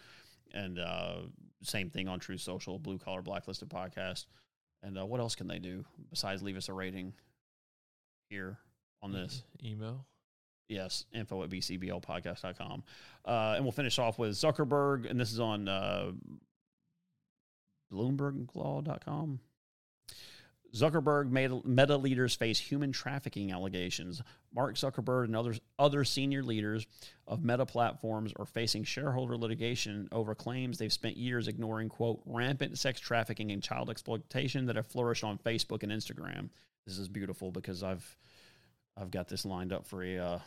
[0.54, 1.16] And uh,
[1.62, 4.26] same thing on Truth Social, blue collar blacklisted podcast.
[4.82, 7.14] And uh, what else can they do besides leave us a rating
[8.30, 8.58] here
[9.02, 9.42] on this?
[9.64, 10.06] Email.
[10.68, 12.82] Yes, info at bcblpodcast.com.
[13.24, 16.12] Uh, and we'll finish off with Zuckerberg, and this is on uh,
[17.92, 19.40] BloombergLaw.com.
[20.74, 24.20] Zuckerberg meta, meta leaders face human trafficking allegations.
[24.54, 26.86] Mark Zuckerberg and others, other senior leaders
[27.26, 32.76] of meta platforms are facing shareholder litigation over claims they've spent years ignoring, quote, rampant
[32.78, 36.50] sex trafficking and child exploitation that have flourished on Facebook and Instagram.
[36.86, 38.16] This is beautiful because I've
[38.96, 40.38] I've got this lined up for a uh,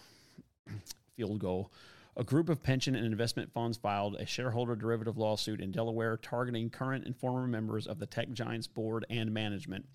[1.16, 1.72] field goal.
[2.18, 6.70] A group of pension and investment funds filed a shareholder derivative lawsuit in Delaware targeting
[6.70, 9.86] current and former members of the tech giant's board and management.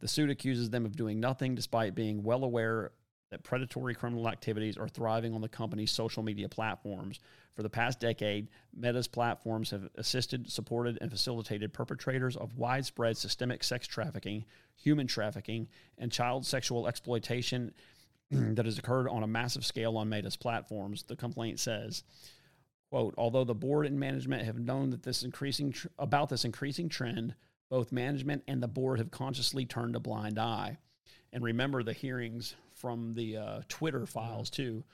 [0.00, 2.90] The suit accuses them of doing nothing despite being well aware
[3.30, 7.18] that predatory criminal activities are thriving on the company's social media platforms.
[7.54, 13.64] For the past decade, Meta's platforms have assisted, supported, and facilitated perpetrators of widespread systemic
[13.64, 14.44] sex trafficking,
[14.74, 17.72] human trafficking, and child sexual exploitation
[18.54, 22.02] that has occurred on a massive scale on Meta's platforms, the complaint says.
[22.90, 26.88] Quote, although the board and management have known that this increasing tr- about this increasing
[26.88, 27.34] trend,
[27.70, 30.76] both management and the board have consciously turned a blind eye.
[31.32, 34.84] And remember the hearings from the uh, Twitter files too,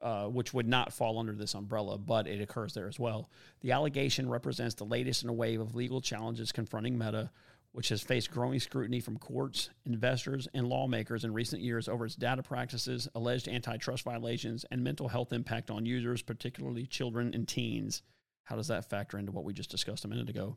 [0.00, 3.28] uh, which would not fall under this umbrella, but it occurs there as well.
[3.60, 7.30] The allegation represents the latest in a wave of legal challenges confronting Meta,
[7.72, 12.14] which has faced growing scrutiny from courts, investors, and lawmakers in recent years over its
[12.14, 18.02] data practices, alleged antitrust violations, and mental health impact on users, particularly children and teens.
[18.44, 20.56] How does that factor into what we just discussed a minute ago?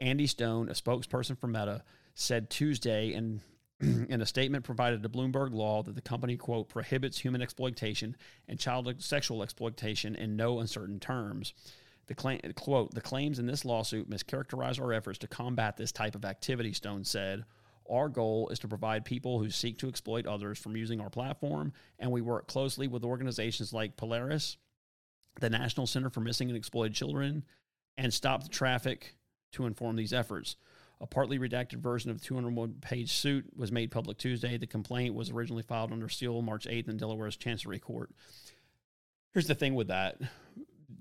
[0.00, 1.82] Andy Stone, a spokesperson for Meta,
[2.14, 3.40] said Tuesday in
[3.80, 8.16] in a statement provided to Bloomberg Law that the company, quote, prohibits human exploitation
[8.48, 11.54] and child sexual exploitation in no uncertain terms.
[12.08, 16.14] The claim, quote, the claims in this lawsuit mischaracterize our efforts to combat this type
[16.14, 17.44] of activity, Stone said.
[17.88, 21.72] Our goal is to provide people who seek to exploit others from using our platform,
[21.98, 24.56] and we work closely with organizations like Polaris,
[25.40, 27.44] the National Center for Missing and Exploited Children,
[27.96, 29.14] and Stop the Traffic
[29.52, 30.56] to inform these efforts.
[31.00, 34.56] A partly redacted version of the 201 page suit was made public Tuesday.
[34.56, 38.10] The complaint was originally filed under seal March 8th in Delaware's Chancery Court.
[39.32, 40.20] Here's the thing with that.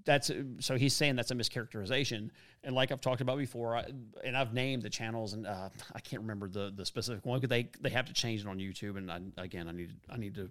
[0.07, 2.29] That's so he's saying that's a mischaracterization,
[2.63, 3.85] and like I've talked about before, I,
[4.23, 7.49] and I've named the channels, and uh, I can't remember the the specific one because
[7.49, 10.35] they they have to change it on YouTube, and I, again, I need I need
[10.35, 10.49] to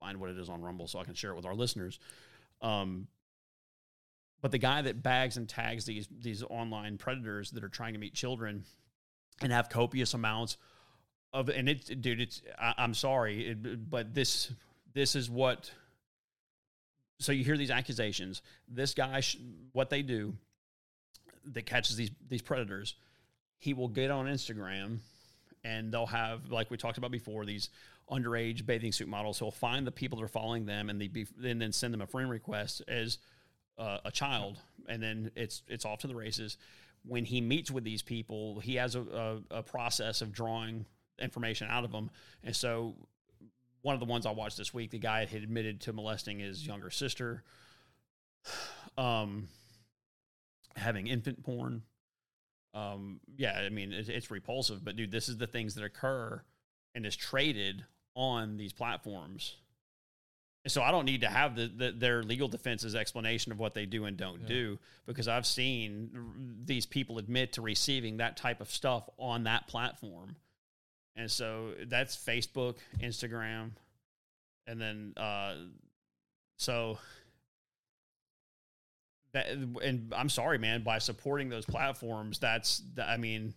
[0.00, 2.00] find what it is on Rumble so I can share it with our listeners.
[2.60, 3.06] Um,
[4.40, 8.00] but the guy that bags and tags these these online predators that are trying to
[8.00, 8.64] meet children
[9.40, 10.56] and have copious amounts
[11.32, 14.52] of and it dude it's I, i'm sorry it, but this
[14.92, 15.70] this is what
[17.22, 18.42] so you hear these accusations.
[18.68, 19.38] This guy sh-
[19.72, 20.34] what they do
[21.46, 22.94] that catches these these predators
[23.58, 24.98] he will get on instagram
[25.64, 27.68] and they'll have like we talked about before these
[28.10, 29.38] underage bathing suit models.
[29.38, 32.02] He'll find the people that are following them and they be, and then send them
[32.02, 33.18] a friend request as
[33.78, 34.58] uh, a child,
[34.88, 36.58] and then it's it's off to the races.
[37.04, 39.00] When he meets with these people, he has a,
[39.50, 40.84] a, a process of drawing
[41.20, 42.10] information out of them,
[42.44, 42.94] and so
[43.82, 46.66] one of the ones I watched this week, the guy had admitted to molesting his
[46.66, 47.42] younger sister,
[48.96, 49.48] um,
[50.76, 51.82] having infant porn.
[52.74, 56.42] Um, yeah, I mean it, it's repulsive, but dude, this is the things that occur
[56.94, 57.84] and is traded
[58.14, 59.56] on these platforms.
[60.68, 63.84] So I don't need to have the, the, their legal defense's explanation of what they
[63.84, 64.46] do and don't Yeah.
[64.48, 69.66] do because I've seen these people admit to receiving that type of stuff on that
[69.66, 70.36] platform.
[71.16, 73.70] And so that's Facebook, Instagram,
[74.66, 75.54] and then uh,
[76.58, 76.98] so
[79.32, 83.54] that and I'm sorry, man, by supporting those platforms, that's I mean,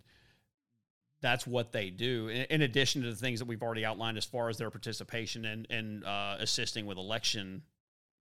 [1.22, 2.28] that's what they do.
[2.28, 5.64] In, addition to the things that we've already outlined as far as their participation in
[5.70, 7.62] in uh, assisting with election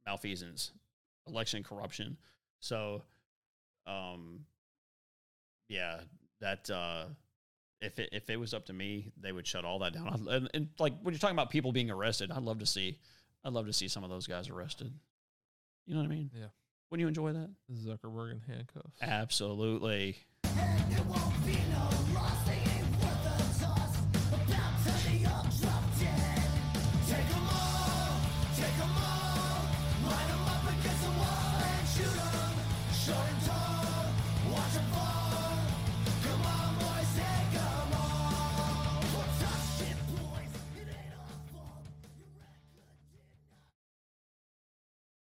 [0.06, 0.72] malfeasance,
[1.28, 2.18] election corruption.
[2.60, 3.04] So,
[3.88, 4.42] um,
[5.68, 6.00] yeah,
[6.42, 7.06] that uh,
[7.82, 10.28] if it if it was up to me, they would shut all that down.
[10.30, 13.00] And, and like when you're talking about people being arrested, I'd love to see,
[13.44, 14.94] I'd love to see some of those guys arrested.
[15.86, 16.32] You know what I mean?
[16.34, 16.48] Yeah.
[16.90, 17.50] Wouldn't you enjoy that?
[17.74, 19.02] Zuckerberg in handcuffs.
[19.02, 20.18] Absolutely.